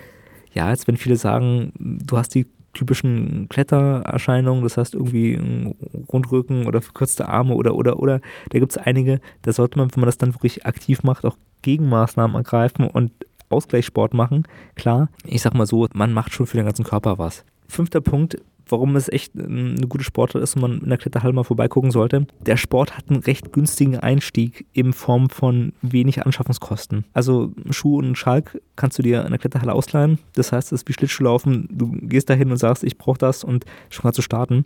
ja, 0.52 0.70
jetzt 0.70 0.88
wenn 0.88 0.96
viele 0.96 1.16
sagen, 1.16 1.72
du 1.78 2.16
hast 2.16 2.34
die 2.34 2.46
typischen 2.72 3.48
Klettererscheinungen, 3.48 4.62
das 4.62 4.76
heißt 4.76 4.94
irgendwie 4.94 5.74
Rundrücken 6.12 6.66
oder 6.66 6.80
verkürzte 6.80 7.28
Arme 7.28 7.54
oder 7.54 7.74
oder 7.74 7.98
oder, 7.98 8.20
da 8.50 8.58
gibt 8.58 8.72
es 8.72 8.78
einige, 8.78 9.20
da 9.42 9.52
sollte 9.52 9.78
man, 9.78 9.90
wenn 9.94 10.00
man 10.00 10.06
das 10.06 10.18
dann 10.18 10.34
wirklich 10.34 10.66
aktiv 10.66 11.02
macht, 11.02 11.24
auch 11.24 11.36
Gegenmaßnahmen 11.62 12.36
ergreifen 12.36 12.88
und 12.88 13.12
Ausgleichssport 13.48 14.14
machen. 14.14 14.46
Klar, 14.74 15.08
ich 15.24 15.42
sag 15.42 15.54
mal 15.54 15.66
so, 15.66 15.86
man 15.94 16.12
macht 16.12 16.32
schon 16.32 16.46
für 16.46 16.56
den 16.56 16.66
ganzen 16.66 16.84
Körper 16.84 17.18
was. 17.18 17.44
Fünfter 17.68 18.00
Punkt, 18.00 18.38
warum 18.68 18.96
es 18.96 19.08
echt 19.08 19.32
eine 19.38 19.86
gute 19.88 20.04
Sportart 20.04 20.42
ist 20.42 20.56
und 20.56 20.62
man 20.62 20.80
in 20.80 20.88
der 20.88 20.98
Kletterhalle 20.98 21.32
mal 21.32 21.44
vorbeigucken 21.44 21.90
sollte. 21.90 22.26
Der 22.44 22.56
Sport 22.56 22.96
hat 22.96 23.08
einen 23.08 23.20
recht 23.20 23.52
günstigen 23.52 23.98
Einstieg 23.98 24.66
in 24.72 24.92
Form 24.92 25.30
von 25.30 25.72
wenig 25.82 26.24
Anschaffungskosten. 26.24 27.04
Also 27.12 27.52
Schuh 27.70 27.98
und 27.98 28.16
Schalk 28.16 28.60
kannst 28.74 28.98
du 28.98 29.02
dir 29.02 29.24
in 29.24 29.30
der 29.30 29.38
Kletterhalle 29.38 29.72
ausleihen. 29.72 30.18
Das 30.34 30.52
heißt, 30.52 30.72
es 30.72 30.82
ist 30.82 30.88
wie 30.88 30.92
Schlittschuhlaufen. 30.92 31.68
Du 31.70 31.92
gehst 31.92 32.28
dahin 32.28 32.50
und 32.50 32.56
sagst, 32.56 32.84
ich 32.84 32.98
brauche 32.98 33.18
das 33.18 33.44
und 33.44 33.64
schon 33.90 34.04
mal 34.04 34.12
zu 34.12 34.22
starten. 34.22 34.64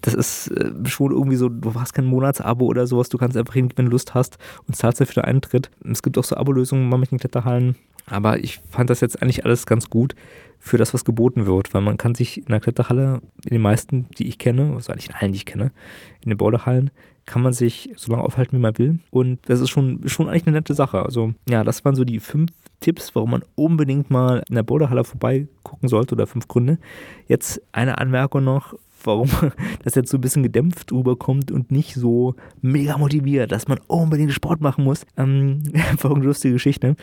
Das 0.00 0.14
ist 0.14 0.48
äh, 0.48 0.72
schon 0.86 1.12
irgendwie 1.12 1.36
so, 1.36 1.48
du 1.48 1.74
hast 1.74 1.92
kein 1.92 2.06
Monatsabo 2.06 2.66
oder 2.66 2.86
sowas. 2.86 3.08
Du 3.08 3.18
kannst 3.18 3.36
einfach 3.36 3.54
hingehen, 3.54 3.76
wenn 3.76 3.86
du 3.86 3.92
Lust 3.92 4.14
hast 4.14 4.38
und 4.66 4.76
zahlst 4.76 5.00
dafür 5.00 5.22
den 5.22 5.28
Eintritt. 5.28 5.70
Es 5.84 6.02
gibt 6.02 6.18
auch 6.18 6.24
so 6.24 6.36
Abolösungen 6.36 6.88
bei 6.90 6.96
manchen 6.96 7.18
Kletterhallen. 7.18 7.76
Aber 8.06 8.38
ich 8.38 8.60
fand 8.70 8.90
das 8.90 9.00
jetzt 9.00 9.22
eigentlich 9.22 9.44
alles 9.44 9.64
ganz 9.66 9.88
gut 9.88 10.14
für 10.64 10.78
das, 10.78 10.94
was 10.94 11.04
geboten 11.04 11.44
wird, 11.44 11.74
weil 11.74 11.80
man 11.82 11.96
kann 11.96 12.14
sich 12.14 12.38
in 12.38 12.46
der 12.46 12.60
Kletterhalle, 12.60 13.20
in 13.44 13.50
den 13.50 13.60
meisten, 13.60 14.06
die 14.16 14.28
ich 14.28 14.38
kenne, 14.38 14.72
also 14.74 14.92
eigentlich 14.92 15.08
in 15.08 15.14
allen, 15.16 15.32
die 15.32 15.38
ich 15.38 15.44
kenne, 15.44 15.72
in 16.20 16.30
den 16.30 16.38
Boulderhallen, 16.38 16.92
kann 17.26 17.42
man 17.42 17.52
sich 17.52 17.92
so 17.96 18.12
lange 18.12 18.22
aufhalten, 18.22 18.56
wie 18.56 18.60
man 18.60 18.78
will. 18.78 19.00
Und 19.10 19.40
das 19.48 19.60
ist 19.60 19.70
schon, 19.70 20.08
schon 20.08 20.28
eigentlich 20.28 20.46
eine 20.46 20.56
nette 20.56 20.74
Sache. 20.74 21.02
Also 21.02 21.34
ja, 21.48 21.64
das 21.64 21.84
waren 21.84 21.96
so 21.96 22.04
die 22.04 22.20
fünf 22.20 22.50
Tipps, 22.78 23.12
warum 23.14 23.32
man 23.32 23.44
unbedingt 23.56 24.08
mal 24.10 24.44
in 24.48 24.54
der 24.54 24.62
Boulderhalle 24.62 25.02
vorbeigucken 25.02 25.88
sollte 25.88 26.14
oder 26.14 26.28
fünf 26.28 26.46
Gründe. 26.46 26.78
Jetzt 27.26 27.60
eine 27.72 27.98
Anmerkung 27.98 28.44
noch 28.44 28.74
warum 29.06 29.28
das 29.84 29.94
jetzt 29.94 30.10
so 30.10 30.18
ein 30.18 30.20
bisschen 30.20 30.42
gedämpft 30.42 30.92
rüberkommt 30.92 31.50
und 31.50 31.70
nicht 31.70 31.94
so 31.94 32.34
mega 32.60 32.98
motiviert, 32.98 33.52
dass 33.52 33.68
man 33.68 33.78
unbedingt 33.86 34.32
Sport 34.32 34.60
machen 34.60 34.84
muss. 34.84 35.06
Ähm, 35.16 35.62
eine 36.02 36.24
lustige 36.24 36.54
Geschichte. 36.54 36.96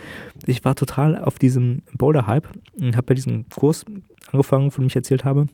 Ich 0.46 0.64
war 0.66 0.76
total 0.76 1.18
auf 1.24 1.40
diesem 1.40 1.82
Boulder-Hype 1.98 2.48
und 2.80 2.96
habe 2.96 3.08
bei 3.08 3.14
diesem 3.14 3.48
Kurs 3.50 3.86
angefangen, 4.32 4.72
von 4.72 4.84
dem 4.84 4.88
ich 4.88 4.96
erzählt 4.96 5.26
habe. 5.26 5.48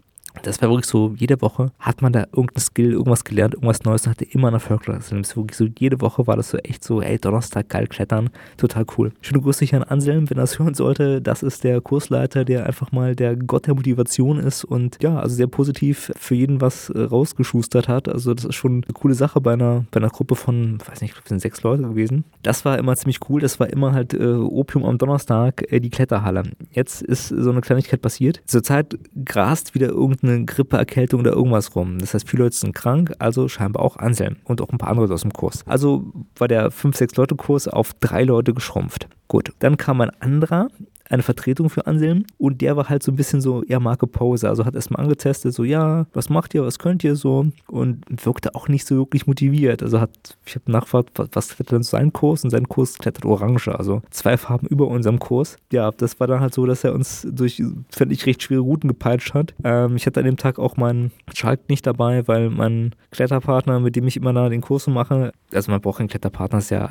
Das 0.43 0.61
war 0.61 0.69
wirklich 0.69 0.85
so, 0.85 1.13
jede 1.17 1.41
Woche 1.41 1.71
hat 1.79 2.01
man 2.01 2.13
da 2.13 2.25
irgendein 2.31 2.61
Skill, 2.61 2.91
irgendwas 2.93 3.23
gelernt, 3.23 3.53
irgendwas 3.55 3.83
Neues 3.83 4.05
und 4.05 4.11
hatte 4.11 4.25
immer 4.25 4.47
einen 4.47 4.55
Erfolg. 4.55 4.87
Also 4.89 5.15
wirklich 5.15 5.57
so, 5.57 5.67
jede 5.77 6.01
Woche 6.01 6.27
war 6.27 6.35
das 6.35 6.49
so 6.49 6.57
echt 6.59 6.83
so, 6.83 7.01
ey, 7.01 7.17
Donnerstag 7.17 7.69
geil 7.69 7.87
klettern, 7.87 8.29
total 8.57 8.85
cool. 8.97 9.11
Schöne 9.21 9.41
Grüße 9.41 9.65
hier 9.65 9.81
an 9.81 9.87
Anselm, 9.87 10.29
wenn 10.29 10.37
das 10.37 10.59
hören 10.59 10.73
sollte. 10.73 11.21
Das 11.21 11.43
ist 11.43 11.63
der 11.63 11.81
Kursleiter, 11.81 12.45
der 12.45 12.65
einfach 12.65 12.91
mal 12.91 13.15
der 13.15 13.35
Gott 13.35 13.67
der 13.67 13.75
Motivation 13.75 14.39
ist 14.39 14.63
und 14.63 14.97
ja, 15.01 15.19
also 15.19 15.35
sehr 15.35 15.47
positiv 15.47 16.11
für 16.15 16.35
jeden 16.35 16.61
was 16.61 16.89
äh, 16.89 17.01
rausgeschustert 17.01 17.87
hat. 17.87 18.09
Also 18.09 18.33
das 18.33 18.45
ist 18.45 18.55
schon 18.55 18.83
eine 18.83 18.93
coole 18.93 19.13
Sache 19.13 19.41
bei 19.41 19.53
einer, 19.53 19.85
bei 19.91 19.99
einer 19.99 20.09
Gruppe 20.09 20.35
von, 20.35 20.79
weiß 20.85 21.01
nicht, 21.01 21.15
ich 21.17 21.27
sind 21.27 21.39
sechs 21.39 21.63
Leute 21.63 21.83
gewesen. 21.83 22.25
Das 22.43 22.65
war 22.65 22.77
immer 22.77 22.95
ziemlich 22.95 23.19
cool. 23.29 23.41
Das 23.41 23.59
war 23.59 23.69
immer 23.69 23.93
halt 23.93 24.13
äh, 24.13 24.33
Opium 24.33 24.85
am 24.85 24.97
Donnerstag, 24.97 25.71
äh, 25.71 25.79
die 25.79 25.89
Kletterhalle. 25.89 26.43
Jetzt 26.71 27.01
ist 27.01 27.29
so 27.29 27.49
eine 27.49 27.61
Kleinigkeit 27.61 28.01
passiert. 28.01 28.41
Zurzeit 28.45 28.97
grast 29.23 29.75
wieder 29.75 29.87
irgendein 29.87 30.24
eine 30.27 30.45
Grippe, 30.45 30.77
Erkältung 30.77 31.21
oder 31.21 31.31
irgendwas 31.31 31.75
rum. 31.75 31.99
Das 31.99 32.13
heißt, 32.13 32.29
viele 32.29 32.43
Leute 32.43 32.55
sind 32.55 32.73
krank, 32.73 33.13
also 33.19 33.47
scheinbar 33.47 33.83
auch 33.83 33.97
Anselm 33.97 34.37
und 34.43 34.61
auch 34.61 34.69
ein 34.69 34.77
paar 34.77 34.89
andere 34.89 35.13
aus 35.13 35.21
dem 35.21 35.33
Kurs. 35.33 35.63
Also 35.65 36.11
war 36.35 36.47
der 36.47 36.71
5-6-Leute-Kurs 36.71 37.67
auf 37.67 37.93
drei 37.99 38.23
Leute 38.23 38.53
geschrumpft. 38.53 39.07
Gut, 39.27 39.51
dann 39.59 39.77
kam 39.77 40.01
ein 40.01 40.11
anderer, 40.19 40.67
eine 41.09 41.23
Vertretung 41.23 41.69
für 41.69 41.85
Anselm 41.87 42.25
und 42.37 42.61
der 42.61 42.75
war 42.75 42.89
halt 42.89 43.03
so 43.03 43.11
ein 43.11 43.15
bisschen 43.15 43.41
so 43.41 43.63
eher 43.63 43.79
Marke 43.79 44.07
Pause. 44.07 44.49
Also 44.49 44.65
hat 44.65 44.75
erstmal 44.75 45.03
angetestet, 45.03 45.53
so 45.53 45.63
ja, 45.63 46.07
was 46.13 46.29
macht 46.29 46.53
ihr, 46.53 46.63
was 46.63 46.79
könnt 46.79 47.03
ihr 47.03 47.15
so 47.15 47.45
und 47.67 48.03
wirkte 48.25 48.55
auch 48.55 48.67
nicht 48.67 48.87
so 48.87 48.95
wirklich 48.95 49.27
motiviert. 49.27 49.83
Also 49.83 49.99
hat, 49.99 50.37
ich 50.45 50.55
habe 50.55 50.71
nachgefragt, 50.71 51.11
was, 51.15 51.49
klettert 51.49 51.71
denn 51.71 51.83
sein 51.83 52.13
Kurs 52.13 52.43
und 52.43 52.49
sein 52.49 52.67
Kurs 52.67 52.97
klettert 52.97 53.25
orange, 53.25 53.67
also 53.67 54.01
zwei 54.09 54.37
Farben 54.37 54.67
über 54.67 54.87
unserem 54.87 55.19
Kurs. 55.19 55.57
Ja, 55.71 55.91
das 55.91 56.19
war 56.19 56.27
dann 56.27 56.39
halt 56.39 56.53
so, 56.53 56.65
dass 56.65 56.83
er 56.83 56.93
uns 56.93 57.27
durch, 57.29 57.61
fände 57.89 58.13
ich, 58.13 58.25
recht 58.25 58.41
schwere 58.41 58.61
Routen 58.61 58.87
gepeitscht 58.87 59.33
hat. 59.33 59.53
Ähm, 59.63 59.95
ich 59.95 60.05
hatte 60.05 60.19
an 60.19 60.25
dem 60.25 60.37
Tag 60.37 60.59
auch 60.59 60.77
meinen 60.77 61.11
Schalk 61.33 61.69
nicht 61.69 61.85
dabei, 61.85 62.27
weil 62.27 62.49
mein 62.49 62.95
Kletterpartner, 63.11 63.79
mit 63.79 63.95
dem 63.95 64.07
ich 64.07 64.17
immer 64.17 64.33
da 64.33 64.49
den 64.49 64.61
Kurs 64.61 64.87
mache, 64.87 65.31
also 65.53 65.71
man 65.71 65.81
braucht 65.81 65.99
keinen 65.99 66.07
Kletterpartner, 66.07 66.59
ist 66.59 66.71
ja, 66.71 66.89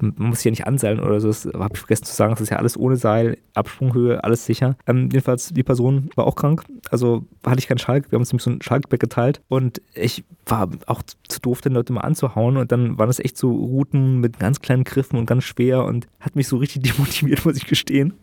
man 0.00 0.14
muss 0.16 0.38
sich 0.38 0.46
ja 0.46 0.50
nicht 0.50 0.66
anseilen 0.66 1.00
oder 1.00 1.20
so, 1.20 1.28
das 1.28 1.46
habe 1.46 1.70
ich 1.74 1.78
vergessen 1.78 2.04
zu 2.04 2.14
sagen, 2.14 2.32
das 2.32 2.40
ist 2.40 2.50
ja 2.50 2.58
alles 2.58 2.76
ohne 2.76 2.96
Seil 2.96 3.35
Absprunghöhe, 3.56 4.22
alles 4.22 4.44
sicher. 4.44 4.76
Ähm, 4.86 5.08
jedenfalls, 5.10 5.48
die 5.48 5.62
Person 5.62 6.10
war 6.14 6.26
auch 6.26 6.36
krank, 6.36 6.64
also 6.90 7.24
hatte 7.44 7.58
ich 7.58 7.68
keinen 7.68 7.78
Schalk. 7.78 8.10
Wir 8.10 8.16
haben 8.16 8.22
uns 8.22 8.32
nämlich 8.32 8.42
so 8.42 8.50
ein 8.50 8.62
Schalkback 8.62 9.00
geteilt 9.00 9.40
und 9.48 9.80
ich 9.94 10.24
war 10.44 10.68
auch 10.86 11.02
zu 11.28 11.40
doof, 11.40 11.60
den 11.60 11.72
Leute 11.72 11.92
mal 11.92 12.02
anzuhauen 12.02 12.56
und 12.56 12.70
dann 12.70 12.98
waren 12.98 13.08
das 13.08 13.18
echt 13.18 13.36
so 13.36 13.50
Routen 13.50 14.20
mit 14.20 14.38
ganz 14.38 14.60
kleinen 14.60 14.84
Griffen 14.84 15.18
und 15.18 15.26
ganz 15.26 15.44
schwer 15.44 15.84
und 15.84 16.06
hat 16.20 16.36
mich 16.36 16.48
so 16.48 16.56
richtig 16.58 16.82
demotiviert, 16.92 17.44
muss 17.44 17.56
ich 17.56 17.66
gestehen. 17.66 18.14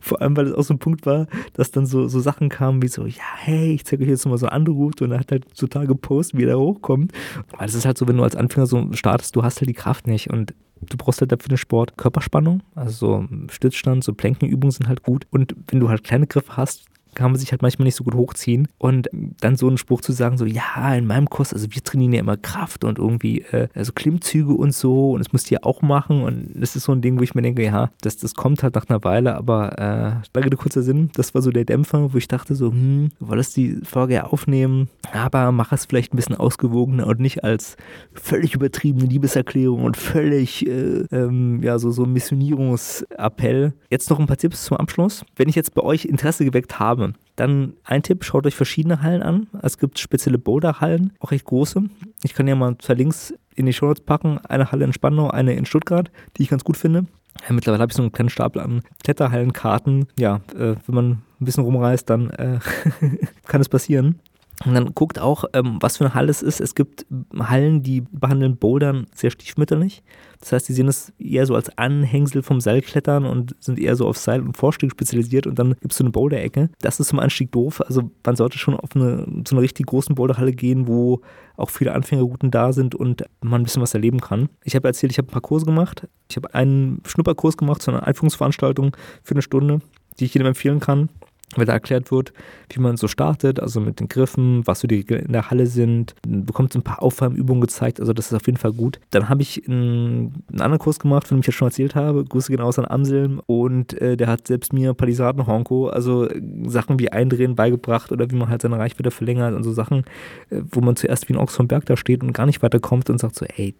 Vor 0.00 0.20
allem, 0.22 0.36
weil 0.36 0.46
es 0.46 0.54
auch 0.54 0.62
so 0.62 0.74
ein 0.74 0.78
Punkt 0.78 1.04
war, 1.06 1.26
dass 1.52 1.70
dann 1.70 1.86
so, 1.86 2.08
so 2.08 2.20
Sachen 2.20 2.48
kamen 2.48 2.82
wie 2.82 2.88
so, 2.88 3.06
ja, 3.06 3.22
hey, 3.36 3.74
ich 3.74 3.84
zeige 3.84 4.04
euch 4.04 4.10
jetzt 4.10 4.26
mal 4.26 4.38
so 4.38 4.46
eine 4.46 4.52
andere 4.52 4.74
Route 4.74 5.04
und 5.04 5.12
er 5.12 5.20
hat 5.20 5.30
halt 5.30 5.54
total 5.54 5.86
gepostet, 5.86 6.40
wie 6.40 6.44
er 6.44 6.58
hochkommt. 6.58 7.12
Weil 7.56 7.68
es 7.68 7.74
ist 7.74 7.84
halt 7.84 7.98
so, 7.98 8.08
wenn 8.08 8.16
du 8.16 8.22
als 8.22 8.36
Anfänger 8.36 8.66
so 8.66 8.88
startest, 8.92 9.36
du 9.36 9.42
hast 9.42 9.60
halt 9.60 9.68
die 9.68 9.74
Kraft 9.74 10.06
nicht 10.06 10.30
und 10.30 10.54
du 10.80 10.96
brauchst 10.96 11.20
halt 11.20 11.32
dafür 11.32 11.48
den 11.48 11.58
Sport 11.58 11.96
Körperspannung, 11.96 12.62
also 12.74 13.26
so 13.28 13.28
Stützstand, 13.50 14.04
so 14.04 14.14
Plankenübungen 14.14 14.72
sind 14.72 14.88
halt 14.88 15.02
gut. 15.02 15.26
Und 15.30 15.54
wenn 15.68 15.80
du 15.80 15.88
halt 15.88 16.04
kleine 16.04 16.26
Griffe 16.26 16.56
hast, 16.56 16.86
kann 17.14 17.30
man 17.30 17.40
sich 17.40 17.50
halt 17.52 17.62
manchmal 17.62 17.84
nicht 17.84 17.96
so 17.96 18.04
gut 18.04 18.14
hochziehen. 18.14 18.68
Und 18.78 19.08
dann 19.40 19.56
so 19.56 19.68
einen 19.68 19.78
Spruch 19.78 20.00
zu 20.00 20.12
sagen, 20.12 20.38
so, 20.38 20.44
ja, 20.44 20.94
in 20.94 21.06
meinem 21.06 21.28
Kurs, 21.28 21.52
also 21.52 21.66
wir 21.70 21.82
trainieren 21.82 22.12
ja 22.12 22.20
immer 22.20 22.36
Kraft 22.36 22.84
und 22.84 22.98
irgendwie 22.98 23.40
äh, 23.52 23.68
also 23.74 23.92
Klimmzüge 23.92 24.52
und 24.52 24.74
so 24.74 25.12
und 25.12 25.20
das 25.20 25.32
müsst 25.32 25.50
ihr 25.50 25.64
auch 25.64 25.82
machen. 25.82 26.22
Und 26.22 26.50
das 26.54 26.76
ist 26.76 26.84
so 26.84 26.92
ein 26.92 27.00
Ding, 27.00 27.18
wo 27.18 27.22
ich 27.22 27.34
mir 27.34 27.42
denke, 27.42 27.64
ja, 27.64 27.90
das, 28.00 28.16
das 28.16 28.34
kommt 28.34 28.62
halt 28.62 28.74
nach 28.74 28.88
einer 28.88 29.02
Weile, 29.04 29.36
aber 29.36 29.78
äh, 29.78 30.38
lange 30.38 30.50
kurzer 30.60 30.82
Sinn, 30.82 31.10
das 31.14 31.34
war 31.34 31.42
so 31.42 31.50
der 31.50 31.64
Dämpfer, 31.64 32.12
wo 32.12 32.18
ich 32.18 32.28
dachte 32.28 32.54
so, 32.54 32.70
hm, 32.70 33.10
wolltest 33.18 33.56
die 33.56 33.78
Folge 33.82 34.14
ja 34.14 34.24
aufnehmen, 34.24 34.88
aber 35.12 35.52
mach 35.52 35.72
es 35.72 35.86
vielleicht 35.86 36.12
ein 36.12 36.16
bisschen 36.16 36.36
ausgewogener 36.36 37.06
und 37.06 37.20
nicht 37.20 37.44
als 37.44 37.76
völlig 38.12 38.54
übertriebene 38.54 39.06
Liebeserklärung 39.06 39.84
und 39.84 39.96
völlig, 39.96 40.66
äh, 40.66 41.04
ähm, 41.10 41.62
ja, 41.62 41.78
so, 41.78 41.90
so 41.90 42.04
Missionierungsappell. 42.04 43.72
Jetzt 43.90 44.10
noch 44.10 44.20
ein 44.20 44.26
paar 44.26 44.36
Tipps 44.36 44.64
zum 44.64 44.76
Abschluss. 44.76 45.24
Wenn 45.36 45.48
ich 45.48 45.54
jetzt 45.54 45.74
bei 45.74 45.82
euch 45.82 46.04
Interesse 46.04 46.44
geweckt 46.44 46.78
habe, 46.78 46.99
habe. 47.00 47.14
Dann 47.36 47.74
ein 47.84 48.02
Tipp, 48.02 48.24
schaut 48.24 48.46
euch 48.46 48.54
verschiedene 48.54 49.02
Hallen 49.02 49.22
an. 49.22 49.46
Es 49.62 49.78
gibt 49.78 49.98
spezielle 49.98 50.38
Boulder-Hallen, 50.38 51.12
auch 51.20 51.30
recht 51.30 51.44
große. 51.46 51.82
Ich 52.22 52.34
kann 52.34 52.46
ja 52.46 52.54
mal 52.54 52.76
zwei 52.78 52.94
Links 52.94 53.34
in 53.54 53.66
die 53.66 53.72
Show 53.72 53.86
Notes 53.86 54.04
packen. 54.04 54.38
Eine 54.38 54.72
Halle 54.72 54.84
in 54.84 54.92
Spandau, 54.92 55.30
eine 55.30 55.54
in 55.54 55.66
Stuttgart, 55.66 56.10
die 56.36 56.42
ich 56.42 56.48
ganz 56.48 56.64
gut 56.64 56.76
finde. 56.76 57.06
Ja, 57.46 57.54
mittlerweile 57.54 57.82
habe 57.82 57.90
ich 57.90 57.96
so 57.96 58.02
einen 58.02 58.12
kleinen 58.12 58.28
Stapel 58.28 58.60
an 58.60 58.82
Kletterhallenkarten. 59.04 60.06
Ja, 60.18 60.40
äh, 60.54 60.74
wenn 60.86 60.94
man 60.94 61.10
ein 61.10 61.44
bisschen 61.44 61.64
rumreist, 61.64 62.10
dann 62.10 62.30
äh, 62.30 62.58
kann 63.46 63.60
es 63.60 63.68
passieren. 63.68 64.18
Und 64.66 64.74
dann 64.74 64.94
guckt 64.94 65.18
auch, 65.18 65.44
ähm, 65.54 65.78
was 65.80 65.96
für 65.96 66.04
eine 66.04 66.14
Halle 66.14 66.30
es 66.30 66.42
ist. 66.42 66.60
Es 66.60 66.74
gibt 66.74 67.06
Hallen, 67.38 67.82
die 67.82 68.02
behandeln 68.02 68.58
Bouldern 68.58 69.06
sehr 69.14 69.30
stiefmütterlich. 69.30 70.02
Das 70.40 70.52
heißt, 70.52 70.68
die 70.68 70.74
sehen 70.74 70.88
es 70.88 71.14
eher 71.18 71.46
so 71.46 71.54
als 71.54 71.76
Anhängsel 71.78 72.42
vom 72.42 72.60
Seilklettern 72.60 73.24
und 73.24 73.56
sind 73.58 73.78
eher 73.78 73.96
so 73.96 74.06
auf 74.06 74.18
Seil- 74.18 74.42
und 74.42 74.58
Vorstieg 74.58 74.90
spezialisiert. 74.90 75.46
Und 75.46 75.58
dann 75.58 75.70
gibt 75.80 75.92
es 75.92 75.96
so 75.96 76.04
eine 76.04 76.10
Boulder-Ecke. 76.10 76.68
Das 76.82 77.00
ist 77.00 77.08
zum 77.08 77.20
Anstieg 77.20 77.52
doof. 77.52 77.80
Also 77.80 78.10
man 78.24 78.36
sollte 78.36 78.58
schon 78.58 78.74
auf 78.74 78.94
eine, 78.94 79.26
zu 79.44 79.54
einer 79.54 79.62
richtig 79.62 79.86
großen 79.86 80.14
Boulderhalle 80.14 80.52
gehen, 80.52 80.86
wo 80.86 81.22
auch 81.56 81.70
viele 81.70 81.94
Anfängerrouten 81.94 82.50
da 82.50 82.74
sind 82.74 82.94
und 82.94 83.24
man 83.40 83.62
ein 83.62 83.64
bisschen 83.64 83.82
was 83.82 83.94
erleben 83.94 84.20
kann. 84.20 84.50
Ich 84.64 84.74
habe 84.74 84.88
erzählt, 84.88 85.12
ich 85.12 85.18
habe 85.18 85.28
ein 85.28 85.32
paar 85.32 85.42
Kurse 85.42 85.64
gemacht. 85.64 86.06
Ich 86.28 86.36
habe 86.36 86.54
einen 86.54 87.02
Schnupperkurs 87.06 87.56
gemacht 87.56 87.80
zu 87.80 87.90
einer 87.90 88.06
Einführungsveranstaltung 88.06 88.94
für 89.22 89.34
eine 89.34 89.42
Stunde, 89.42 89.80
die 90.18 90.26
ich 90.26 90.34
jedem 90.34 90.48
empfehlen 90.48 90.80
kann 90.80 91.08
weil 91.56 91.66
da 91.66 91.72
erklärt 91.72 92.12
wird, 92.12 92.32
wie 92.70 92.80
man 92.80 92.96
so 92.96 93.08
startet, 93.08 93.60
also 93.60 93.80
mit 93.80 93.98
den 93.98 94.08
Griffen, 94.08 94.66
was 94.66 94.80
so 94.80 94.88
die 94.88 94.96
Regeln 94.96 95.26
in 95.26 95.32
der 95.32 95.50
Halle 95.50 95.66
sind, 95.66 96.14
bekommt 96.26 96.72
so 96.72 96.78
ein 96.78 96.84
paar 96.84 97.02
Aufwärmübungen 97.02 97.60
gezeigt, 97.60 98.00
also 98.00 98.12
das 98.12 98.26
ist 98.26 98.34
auf 98.34 98.46
jeden 98.46 98.58
Fall 98.58 98.72
gut. 98.72 99.00
Dann 99.10 99.28
habe 99.28 99.42
ich 99.42 99.66
einen, 99.66 100.44
einen, 100.48 100.60
anderen 100.60 100.78
Kurs 100.78 101.00
gemacht, 101.00 101.26
von 101.26 101.36
dem 101.36 101.40
ich 101.40 101.46
ja 101.46 101.52
schon 101.52 101.68
erzählt 101.68 101.94
habe, 101.94 102.24
Grüße 102.24 102.52
genau 102.52 102.70
an 102.70 102.86
Amselm 102.86 103.40
und 103.46 104.00
äh, 104.00 104.16
der 104.16 104.28
hat 104.28 104.46
selbst 104.46 104.72
mir 104.72 104.94
Palisaden-Honko, 104.94 105.88
also 105.88 106.28
Sachen 106.66 107.00
wie 107.00 107.10
Eindrehen 107.10 107.56
beigebracht 107.56 108.12
oder 108.12 108.30
wie 108.30 108.36
man 108.36 108.48
halt 108.48 108.62
seine 108.62 108.78
Reichweite 108.78 109.10
verlängert 109.10 109.54
und 109.54 109.64
so 109.64 109.72
Sachen, 109.72 110.04
äh, 110.50 110.62
wo 110.70 110.80
man 110.80 110.94
zuerst 110.94 111.28
wie 111.28 111.34
ein 111.34 111.38
Ochs 111.38 111.56
vom 111.56 111.66
Berg 111.66 111.84
da 111.86 111.96
steht 111.96 112.22
und 112.22 112.32
gar 112.32 112.46
nicht 112.46 112.62
weiterkommt 112.62 113.10
und 113.10 113.18
sagt 113.18 113.34
so, 113.34 113.44
ey, 113.44 113.74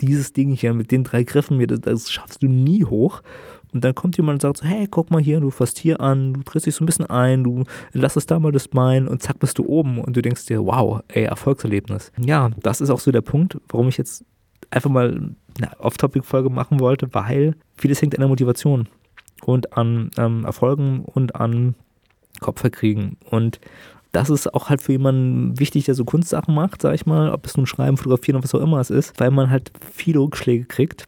dieses 0.00 0.32
Ding 0.32 0.50
hier 0.50 0.74
mit 0.74 0.90
den 0.90 1.04
drei 1.04 1.22
Griffen, 1.22 1.64
das, 1.66 1.80
das 1.80 2.10
schaffst 2.10 2.42
du 2.42 2.48
nie 2.48 2.84
hoch. 2.84 3.22
Und 3.72 3.82
dann 3.82 3.94
kommt 3.94 4.16
jemand 4.16 4.36
und 4.36 4.42
sagt 4.42 4.58
so, 4.58 4.64
hey, 4.64 4.86
guck 4.90 5.10
mal 5.10 5.20
hier, 5.20 5.40
du 5.40 5.50
fasst 5.50 5.78
hier 5.78 6.00
an, 6.00 6.34
du 6.34 6.40
drehst 6.42 6.66
dich 6.66 6.74
so 6.74 6.84
ein 6.84 6.86
bisschen 6.86 7.06
ein, 7.06 7.42
du 7.42 7.64
lass 7.92 8.16
es 8.16 8.26
da 8.26 8.38
mal 8.38 8.52
das 8.52 8.68
Bein 8.68 9.08
und 9.08 9.22
zack 9.22 9.38
bist 9.38 9.58
du 9.58 9.66
oben 9.66 9.98
und 9.98 10.16
du 10.16 10.22
denkst 10.22 10.46
dir, 10.46 10.64
wow, 10.64 11.00
ey, 11.08 11.24
Erfolgserlebnis. 11.24 12.12
Ja, 12.18 12.50
das 12.60 12.80
ist 12.80 12.90
auch 12.90 13.00
so 13.00 13.10
der 13.10 13.22
Punkt, 13.22 13.56
warum 13.68 13.88
ich 13.88 13.96
jetzt 13.96 14.24
einfach 14.70 14.90
mal 14.90 15.34
eine 15.56 15.80
Off-Topic-Folge 15.80 16.50
machen 16.50 16.80
wollte, 16.80 17.12
weil 17.14 17.54
vieles 17.76 18.02
hängt 18.02 18.14
an 18.14 18.20
der 18.20 18.28
Motivation 18.28 18.88
und 19.44 19.76
an 19.76 20.10
ähm, 20.18 20.44
Erfolgen 20.44 21.04
und 21.04 21.36
an 21.36 21.74
Kopf 22.40 22.60
verkriegen. 22.60 23.16
Und 23.30 23.58
das 24.12 24.28
ist 24.28 24.52
auch 24.52 24.68
halt 24.68 24.82
für 24.82 24.92
jemanden 24.92 25.58
wichtig, 25.58 25.86
der 25.86 25.94
so 25.94 26.04
Kunstsachen 26.04 26.54
macht, 26.54 26.82
sag 26.82 26.94
ich 26.94 27.06
mal, 27.06 27.30
ob 27.30 27.46
es 27.46 27.56
nun 27.56 27.66
Schreiben, 27.66 27.96
Fotografieren 27.96 28.36
oder 28.36 28.44
was 28.44 28.54
auch 28.54 28.60
immer 28.60 28.80
es 28.80 28.90
ist, 28.90 29.18
weil 29.18 29.30
man 29.30 29.50
halt 29.50 29.72
viele 29.92 30.20
Rückschläge 30.20 30.66
kriegt 30.66 31.06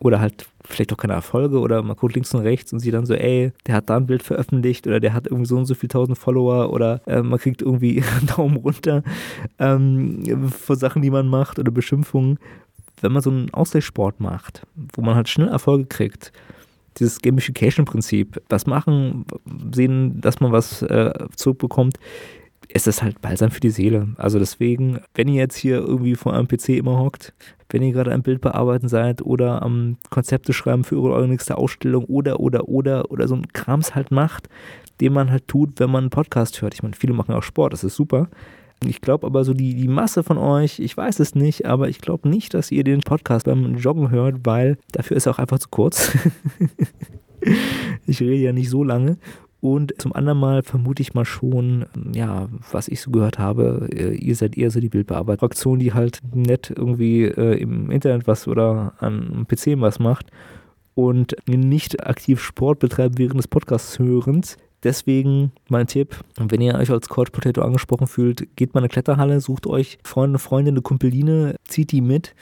oder 0.00 0.18
halt 0.18 0.48
vielleicht 0.64 0.92
auch 0.92 0.96
keine 0.96 1.12
Erfolge 1.12 1.60
oder 1.60 1.82
man 1.82 1.96
guckt 1.96 2.14
links 2.14 2.34
und 2.34 2.40
rechts 2.40 2.72
und 2.72 2.80
sieht 2.80 2.94
dann 2.94 3.06
so, 3.06 3.14
ey, 3.14 3.52
der 3.66 3.76
hat 3.76 3.90
da 3.90 3.96
ein 3.96 4.06
Bild 4.06 4.22
veröffentlicht 4.22 4.86
oder 4.86 4.98
der 4.98 5.12
hat 5.12 5.26
irgendwie 5.26 5.46
so 5.46 5.56
und 5.56 5.66
so 5.66 5.74
viel 5.74 5.88
tausend 5.88 6.18
Follower 6.18 6.72
oder 6.72 7.02
äh, 7.06 7.22
man 7.22 7.38
kriegt 7.38 7.62
irgendwie 7.62 8.02
einen 8.16 8.26
Daumen 8.26 8.56
runter 8.56 9.02
ähm, 9.58 10.48
vor 10.50 10.76
Sachen, 10.76 11.02
die 11.02 11.10
man 11.10 11.28
macht 11.28 11.58
oder 11.58 11.70
Beschimpfungen. 11.70 12.38
Wenn 13.02 13.12
man 13.12 13.22
so 13.22 13.30
einen 13.30 13.52
Ausgleichssport 13.52 14.20
macht, 14.20 14.66
wo 14.94 15.02
man 15.02 15.14
halt 15.14 15.28
schnell 15.28 15.48
Erfolge 15.48 15.86
kriegt, 15.86 16.32
dieses 16.98 17.20
Gamification-Prinzip, 17.20 18.42
was 18.48 18.66
machen, 18.66 19.24
sehen, 19.72 20.20
dass 20.20 20.40
man 20.40 20.52
was 20.52 20.82
äh, 20.82 21.12
zurückbekommt, 21.36 21.98
ist 22.72 22.86
das 22.86 23.02
halt 23.02 23.20
balsam 23.20 23.50
für 23.50 23.60
die 23.60 23.70
Seele. 23.70 24.08
Also 24.16 24.38
deswegen, 24.38 25.00
wenn 25.14 25.28
ihr 25.28 25.40
jetzt 25.40 25.56
hier 25.56 25.78
irgendwie 25.78 26.14
vor 26.14 26.34
einem 26.34 26.48
PC 26.48 26.70
immer 26.70 26.98
hockt, 26.98 27.32
wenn 27.68 27.82
ihr 27.82 27.92
gerade 27.92 28.12
ein 28.12 28.22
Bild 28.22 28.40
bearbeiten 28.40 28.88
seid 28.88 29.22
oder 29.22 29.62
am 29.62 29.96
Konzepte 30.10 30.52
schreiben 30.52 30.84
für 30.84 31.00
eure 31.00 31.28
nächste 31.28 31.58
Ausstellung 31.58 32.04
oder, 32.04 32.40
oder, 32.40 32.68
oder, 32.68 33.10
oder 33.10 33.28
so 33.28 33.34
ein 33.34 33.48
Krams 33.52 33.94
halt 33.94 34.10
macht, 34.10 34.48
den 35.00 35.12
man 35.12 35.30
halt 35.30 35.48
tut, 35.48 35.78
wenn 35.78 35.90
man 35.90 36.04
einen 36.04 36.10
Podcast 36.10 36.62
hört. 36.62 36.74
Ich 36.74 36.82
meine, 36.82 36.94
viele 36.94 37.12
machen 37.12 37.34
auch 37.34 37.42
Sport, 37.42 37.72
das 37.72 37.84
ist 37.84 37.96
super. 37.96 38.28
Ich 38.84 39.00
glaube 39.00 39.26
aber 39.26 39.44
so 39.44 39.52
die, 39.52 39.74
die 39.74 39.88
Masse 39.88 40.22
von 40.22 40.38
euch, 40.38 40.78
ich 40.78 40.96
weiß 40.96 41.20
es 41.20 41.34
nicht, 41.34 41.66
aber 41.66 41.88
ich 41.88 42.00
glaube 42.00 42.28
nicht, 42.28 42.54
dass 42.54 42.70
ihr 42.70 42.82
den 42.82 43.00
Podcast 43.00 43.44
beim 43.44 43.76
Joggen 43.76 44.10
hört, 44.10 44.40
weil 44.44 44.78
dafür 44.92 45.16
ist 45.16 45.26
er 45.26 45.34
auch 45.34 45.38
einfach 45.38 45.58
zu 45.58 45.68
kurz. 45.68 46.16
ich 48.06 48.20
rede 48.20 48.36
ja 48.36 48.52
nicht 48.52 48.70
so 48.70 48.82
lange. 48.82 49.18
Und 49.60 49.92
zum 50.00 50.14
anderen 50.14 50.38
Mal 50.38 50.62
vermute 50.62 51.02
ich 51.02 51.12
mal 51.12 51.26
schon, 51.26 51.84
ja, 52.14 52.48
was 52.72 52.88
ich 52.88 53.02
so 53.02 53.10
gehört 53.10 53.38
habe, 53.38 53.88
äh, 53.92 54.14
ihr 54.14 54.34
seid 54.34 54.56
eher 54.56 54.70
so 54.70 54.80
die 54.80 54.88
Bildbearbeiterfraktion, 54.88 55.78
die 55.78 55.92
halt 55.92 56.20
nett 56.34 56.72
irgendwie 56.74 57.24
äh, 57.24 57.60
im 57.60 57.90
Internet 57.90 58.26
was 58.26 58.48
oder 58.48 58.94
am 58.98 59.46
PC 59.46 59.78
was 59.80 59.98
macht 59.98 60.30
und 60.94 61.36
nicht 61.46 62.06
aktiv 62.06 62.42
Sport 62.42 62.78
betreibt 62.78 63.18
während 63.18 63.38
des 63.38 63.48
Podcasts-Hörens. 63.48 64.56
Deswegen 64.82 65.52
mein 65.68 65.86
Tipp, 65.86 66.16
wenn 66.38 66.62
ihr 66.62 66.74
euch 66.76 66.90
als 66.90 67.10
Couch 67.10 67.32
Potato 67.32 67.60
angesprochen 67.60 68.06
fühlt, 68.06 68.56
geht 68.56 68.72
mal 68.72 68.80
in 68.80 68.84
eine 68.84 68.88
Kletterhalle, 68.88 69.40
sucht 69.40 69.66
euch 69.66 69.98
Freunde, 70.04 70.38
Freundin, 70.38 70.74
eine 70.74 70.82
Kumpeline, 70.82 71.56
zieht 71.64 71.92
die 71.92 72.00
mit 72.00 72.34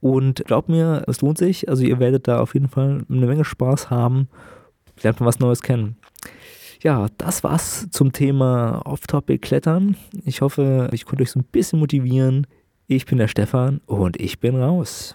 und 0.00 0.44
glaubt 0.44 0.68
mir, 0.68 1.02
es 1.08 1.20
lohnt 1.22 1.38
sich. 1.38 1.68
Also 1.68 1.82
ihr 1.82 1.98
werdet 1.98 2.28
da 2.28 2.40
auf 2.40 2.54
jeden 2.54 2.68
Fall 2.68 3.04
eine 3.08 3.26
Menge 3.26 3.44
Spaß 3.44 3.90
haben, 3.90 4.28
lernt 5.02 5.18
mal 5.18 5.26
was 5.26 5.40
Neues 5.40 5.62
kennen. 5.62 5.96
Ja, 6.82 7.06
das 7.16 7.42
war's 7.44 7.86
zum 7.92 8.12
Thema 8.12 8.82
Off-Topic 8.84 9.38
Klettern. 9.38 9.96
Ich 10.24 10.40
hoffe, 10.40 10.88
ich 10.90 11.04
konnte 11.04 11.22
euch 11.22 11.30
so 11.30 11.38
ein 11.38 11.44
bisschen 11.44 11.78
motivieren. 11.78 12.48
Ich 12.88 13.06
bin 13.06 13.18
der 13.18 13.28
Stefan 13.28 13.80
und 13.86 14.20
ich 14.20 14.40
bin 14.40 14.60
raus. 14.60 15.14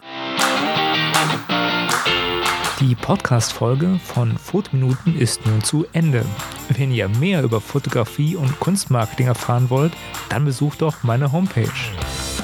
Die 2.80 2.96
Podcast-Folge 2.96 4.00
von 4.02 4.38
Fotominuten 4.38 5.18
ist 5.18 5.46
nun 5.46 5.62
zu 5.62 5.86
Ende. 5.92 6.24
Wenn 6.70 6.92
ihr 6.92 7.10
mehr 7.10 7.44
über 7.44 7.60
Fotografie 7.60 8.38
und 8.38 8.62
Kunstmarketing 8.62 9.28
erfahren 9.28 9.70
wollt, 9.70 9.92
dann 10.30 10.46
besucht 10.46 10.82
doch 10.82 11.04
meine 11.04 11.34
Homepage. 11.34 11.68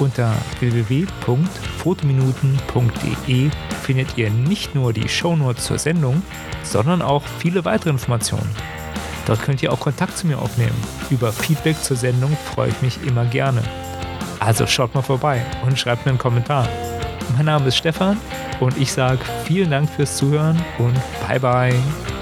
Unter 0.00 0.34
www.fotominuten.de 0.60 3.50
findet 3.84 4.18
ihr 4.18 4.28
nicht 4.28 4.74
nur 4.74 4.92
die 4.92 5.08
Shownotes 5.08 5.64
zur 5.64 5.78
Sendung, 5.78 6.20
sondern 6.62 7.00
auch 7.00 7.22
viele 7.38 7.64
weitere 7.64 7.88
Informationen. 7.88 8.50
Dort 9.26 9.42
könnt 9.42 9.62
ihr 9.62 9.72
auch 9.72 9.80
Kontakt 9.80 10.18
zu 10.18 10.26
mir 10.26 10.38
aufnehmen. 10.38 10.76
Über 11.10 11.32
Feedback 11.32 11.82
zur 11.82 11.96
Sendung 11.96 12.36
freue 12.54 12.68
ich 12.68 12.82
mich 12.82 13.02
immer 13.06 13.24
gerne. 13.24 13.62
Also 14.40 14.66
schaut 14.66 14.94
mal 14.94 15.02
vorbei 15.02 15.44
und 15.64 15.78
schreibt 15.78 16.04
mir 16.04 16.10
einen 16.10 16.18
Kommentar. 16.18 16.68
Mein 17.36 17.46
Name 17.46 17.68
ist 17.68 17.76
Stefan 17.76 18.18
und 18.60 18.76
ich 18.76 18.92
sage 18.92 19.20
vielen 19.44 19.70
Dank 19.70 19.88
fürs 19.88 20.16
Zuhören 20.16 20.62
und 20.78 20.94
bye 21.26 21.40
bye. 21.40 22.13